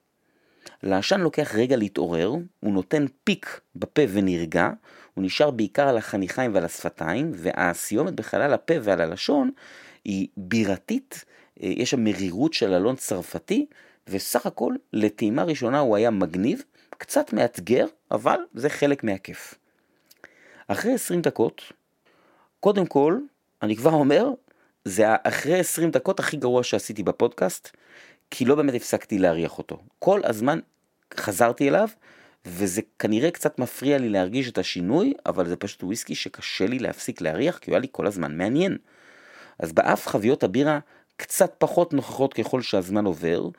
לעשן 0.84 1.22
לוקח 1.22 1.55
רגע 1.55 1.78
להתעורר, 1.78 2.30
הוא 2.59 2.74
נותן 2.74 3.05
פיק 3.24 3.59
בפה 3.76 4.01
ונרגע, 4.09 4.70
הוא 5.13 5.24
נשאר 5.24 5.51
בעיקר 5.51 5.88
על 5.88 5.97
החניכיים 5.97 6.53
ועל 6.53 6.65
השפתיים, 6.65 7.32
והסיומת 7.36 8.13
בחלל 8.13 8.53
הפה 8.53 8.74
ועל 8.82 9.01
הלשון 9.01 9.51
היא 10.05 10.28
בירתית, 10.38 11.26
אה, 11.63 11.67
יש 11.67 11.89
שם 11.89 12.03
מרירות 12.03 12.53
של 12.53 12.74
אלון 12.74 12.95
צרפתי, 12.95 13.65
וסך 14.07 14.45
הכל 14.45 14.74
לטעימה 14.93 15.43
ראשונה 15.43 15.80
הוא 15.80 15.95
היה 15.95 16.09
מגניב, 16.09 16.63
קצת 16.97 17.34
מאתגר, 17.34 17.86
אבל 18.11 18.39
זה 18.53 18.70
חלק 18.70 19.03
מהכיף. 19.03 19.55
אחרי 20.67 20.93
20 20.93 21.22
דקות, 21.22 21.61
קודם 22.59 22.86
כל, 22.86 23.17
אני 23.61 23.76
כבר 23.76 23.91
אומר, 23.91 24.30
זה 24.86 25.05
אחרי 25.24 25.59
20 25.59 25.91
דקות 25.91 26.20
הכי 26.20 26.38
גרוע 26.38 26.63
שעשיתי 26.63 27.03
בפודקאסט, 27.03 27.70
כי 28.32 28.45
לא 28.45 28.55
באמת 28.55 28.73
הפסקתי 28.73 29.17
להריח 29.17 29.57
אותו. 29.57 29.80
כל 29.99 30.21
הזמן 30.23 30.59
חזרתי 31.17 31.69
אליו, 31.69 31.88
וזה 32.45 32.82
כנראה 32.99 33.32
קצת 33.32 33.59
מפריע 33.59 33.97
לי 33.97 34.09
להרגיש 34.09 34.49
את 34.49 34.57
השינוי, 34.57 35.13
אבל 35.25 35.47
זה 35.47 35.55
פשוט 35.55 35.84
וויסקי 35.84 36.15
שקשה 36.15 36.67
לי 36.67 36.80
להפסיק 36.80 37.21
להריח, 37.21 37.57
כי 37.57 37.71
הוא 37.71 37.75
היה 37.75 37.82
לי 37.82 37.88
כל 37.91 38.07
הזמן 38.07 38.38
מעניין. 38.38 38.77
אז 39.59 39.71
באף 39.71 40.07
חביות 40.07 40.43
הבירה 40.43 40.80
קצת 41.17 41.55
פחות 41.57 41.93
נוכחות 41.93 42.34
ככל 42.34 42.61
שהזמן 42.61 43.05
עובר, 43.05 43.49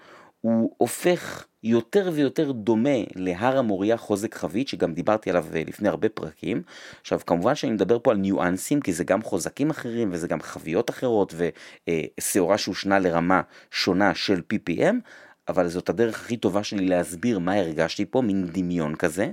הוא 0.40 0.74
הופך 0.76 1.46
יותר 1.62 2.10
ויותר 2.14 2.52
דומה 2.52 2.98
להר 3.14 3.58
המוריה 3.58 3.96
חוזק 3.96 4.34
חבית, 4.34 4.68
שגם 4.68 4.94
דיברתי 4.94 5.30
עליו 5.30 5.46
אה, 5.54 5.62
לפני 5.66 5.88
הרבה 5.88 6.08
פרקים. 6.08 6.62
עכשיו, 7.00 7.20
כמובן 7.26 7.54
שאני 7.54 7.72
מדבר 7.72 7.98
פה 7.98 8.10
על 8.10 8.16
ניואנסים, 8.16 8.80
כי 8.80 8.92
זה 8.92 9.04
גם 9.04 9.22
חוזקים 9.22 9.70
אחרים 9.70 10.08
וזה 10.12 10.28
גם 10.28 10.40
חביות 10.40 10.90
אחרות 10.90 11.34
ושעורה 12.18 12.58
שהושנה 12.58 12.98
לרמה 12.98 13.40
שונה 13.70 14.14
של 14.14 14.42
PPM, 14.52 14.94
אבל 15.48 15.68
זאת 15.68 15.88
הדרך 15.88 16.20
הכי 16.20 16.36
טובה 16.36 16.64
שלי 16.64 16.86
להסביר 16.86 17.38
מה 17.38 17.54
הרגשתי 17.54 18.04
פה, 18.04 18.22
מין 18.22 18.46
דמיון 18.52 18.94
כזה. 18.94 19.30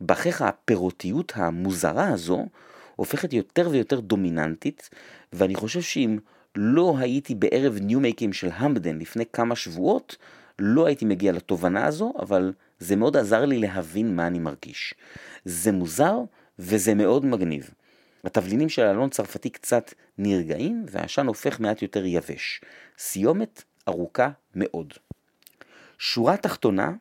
בכך 0.00 0.42
הפירותיות 0.42 1.32
המוזרה 1.36 2.08
הזו 2.08 2.46
הופכת 2.96 3.32
יותר 3.32 3.68
ויותר 3.70 4.00
דומיננטית, 4.00 4.90
ואני 5.32 5.54
חושב 5.54 5.80
שאם 5.80 6.18
לא 6.56 6.94
הייתי 6.98 7.34
בערב 7.34 7.78
ניו-מייקים 7.80 8.32
של 8.32 8.48
המבדן 8.52 8.98
לפני 8.98 9.24
כמה 9.32 9.56
שבועות, 9.56 10.16
לא 10.58 10.86
הייתי 10.86 11.04
מגיע 11.04 11.32
לתובנה 11.32 11.86
הזו, 11.86 12.12
אבל 12.18 12.52
זה 12.78 12.96
מאוד 12.96 13.16
עזר 13.16 13.44
לי 13.44 13.58
להבין 13.58 14.16
מה 14.16 14.26
אני 14.26 14.38
מרגיש. 14.38 14.94
זה 15.44 15.72
מוזר 15.72 16.18
וזה 16.58 16.94
מאוד 16.94 17.26
מגניב. 17.26 17.70
התבלינים 18.24 18.68
של 18.68 18.82
אלון 18.82 19.10
צרפתי 19.10 19.50
קצת 19.50 19.94
נרגעים 20.18 20.86
והעשן 20.90 21.26
הופך 21.26 21.60
מעט 21.60 21.82
יותר 21.82 22.06
יבש. 22.06 22.60
סיומת 22.98 23.62
ארוכה 23.88 24.30
מאוד. 24.54 24.92
שורה 25.98 26.36
תחתונה, 26.36 26.92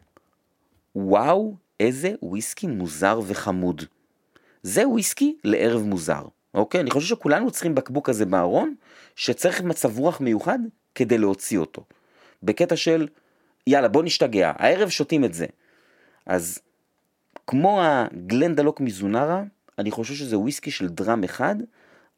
וואו, 0.95 1.56
איזה 1.80 2.14
וויסקי 2.22 2.68
מוזר 2.68 3.20
וחמוד. 3.28 3.84
זה 4.64 4.88
וויסקי 4.88 5.38
לערב 5.43 5.82
מוזר. 5.84 6.26
אוקיי? 6.56 6.82
אני 6.82 6.91
חושב 6.91 7.08
שכולנו 7.08 7.51
צריכים 7.51 7.76
בקבוק 7.76 8.10
כזה 8.10 8.26
בארון, 8.26 8.76
שצריך 9.16 9.62
מצב 9.62 9.97
רוח 9.97 10.22
מיוחד 10.22 10.60
כדי 10.95 11.18
להוציא 11.18 11.58
אותו. 11.58 11.84
בקטע 12.43 12.76
של, 12.76 13.08
יאללה, 13.68 13.88
בוא 13.88 14.03
נשתגע, 14.03 14.51
הערב 14.56 14.89
שותים 14.89 15.26
את 15.26 15.34
זה. 15.34 15.45
אז 16.26 16.60
כמו 17.47 17.82
הגלנדלוק 17.84 18.82
מזונרה, 18.82 19.43
אני 19.80 19.91
חושב 19.91 20.14
שזה 20.14 20.38
וויסקי 20.38 20.72
של 20.72 20.89
דראם 20.89 21.24
אחד, 21.24 21.56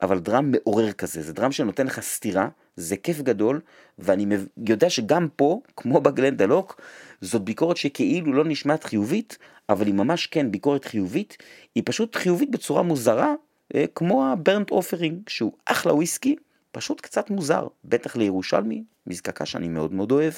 אבל 0.01 0.19
דראם 0.19 0.51
מעורר 0.51 0.91
כזה, 0.91 1.21
זה 1.21 1.33
דראם 1.33 1.51
שנותן 1.51 1.85
לך 1.85 1.99
סטירה, 1.99 2.49
זה 2.75 2.97
כיף 2.97 3.21
גדול, 3.21 3.61
ואני 3.99 4.25
יודע 4.69 4.89
שגם 4.89 5.27
פה, 5.35 5.61
כמו 5.75 6.01
בגלנדלוק, 6.01 6.81
זאת 7.21 7.41
ביקורת 7.41 7.77
שכאילו 7.77 8.33
לא 8.33 8.43
נשמעת 8.45 8.83
חיובית, 8.83 9.37
אבל 9.69 9.85
היא 9.85 9.93
ממש 9.93 10.27
כן 10.27 10.51
ביקורת 10.51 10.85
חיובית, 10.85 11.37
היא 11.75 11.83
פשוט 11.85 12.15
חיובית 12.15 12.51
בצורה 12.51 12.83
מוזרה, 12.83 13.33
כמו 13.95 14.31
הברנט 14.31 14.71
אופרינג, 14.71 15.29
שהוא 15.29 15.51
אחלה 15.65 15.93
וויסקי, 15.93 16.35
פשוט 16.71 17.01
קצת 17.01 17.29
מוזר, 17.29 17.67
בטח 17.85 18.15
לירושלמי, 18.15 18.83
מזקקה 19.07 19.45
שאני 19.45 19.67
מאוד 19.67 19.93
מאוד 19.93 20.11
אוהב. 20.11 20.33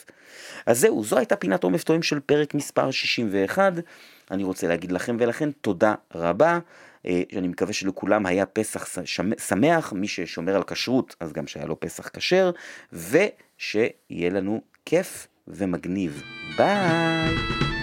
אז 0.66 0.80
זהו, 0.80 1.04
זו 1.04 1.18
הייתה 1.18 1.36
פינת 1.36 1.64
עומף 1.64 1.84
טועים 1.84 2.04
של 2.04 2.20
פרק 2.20 2.54
מספר 2.54 2.92
61. 2.92 3.74
אני 4.32 4.44
רוצה 4.44 4.68
להגיד 4.68 4.92
לכם 4.92 5.18
ולכן 5.20 5.52
תודה 5.52 5.96
רבה. 6.16 6.60
אה, 7.06 7.22
אני 7.36 7.48
מקווה 7.48 7.74
שלכולם 7.74 8.26
היה 8.26 8.46
פסח 8.46 8.88
שמח, 9.38 9.94
מי 9.94 10.08
ששומר 10.08 10.56
על 10.56 10.64
כשרות, 10.64 11.16
אז 11.20 11.34
גם 11.34 11.48
שהיה 11.48 11.66
לו 11.66 11.80
פסח 11.80 12.10
כשר, 12.10 12.52
ושיהיה 12.94 14.30
לנו 14.30 14.62
כיף 14.86 15.28
ומגניב. 15.48 16.24
ביי! 16.58 17.79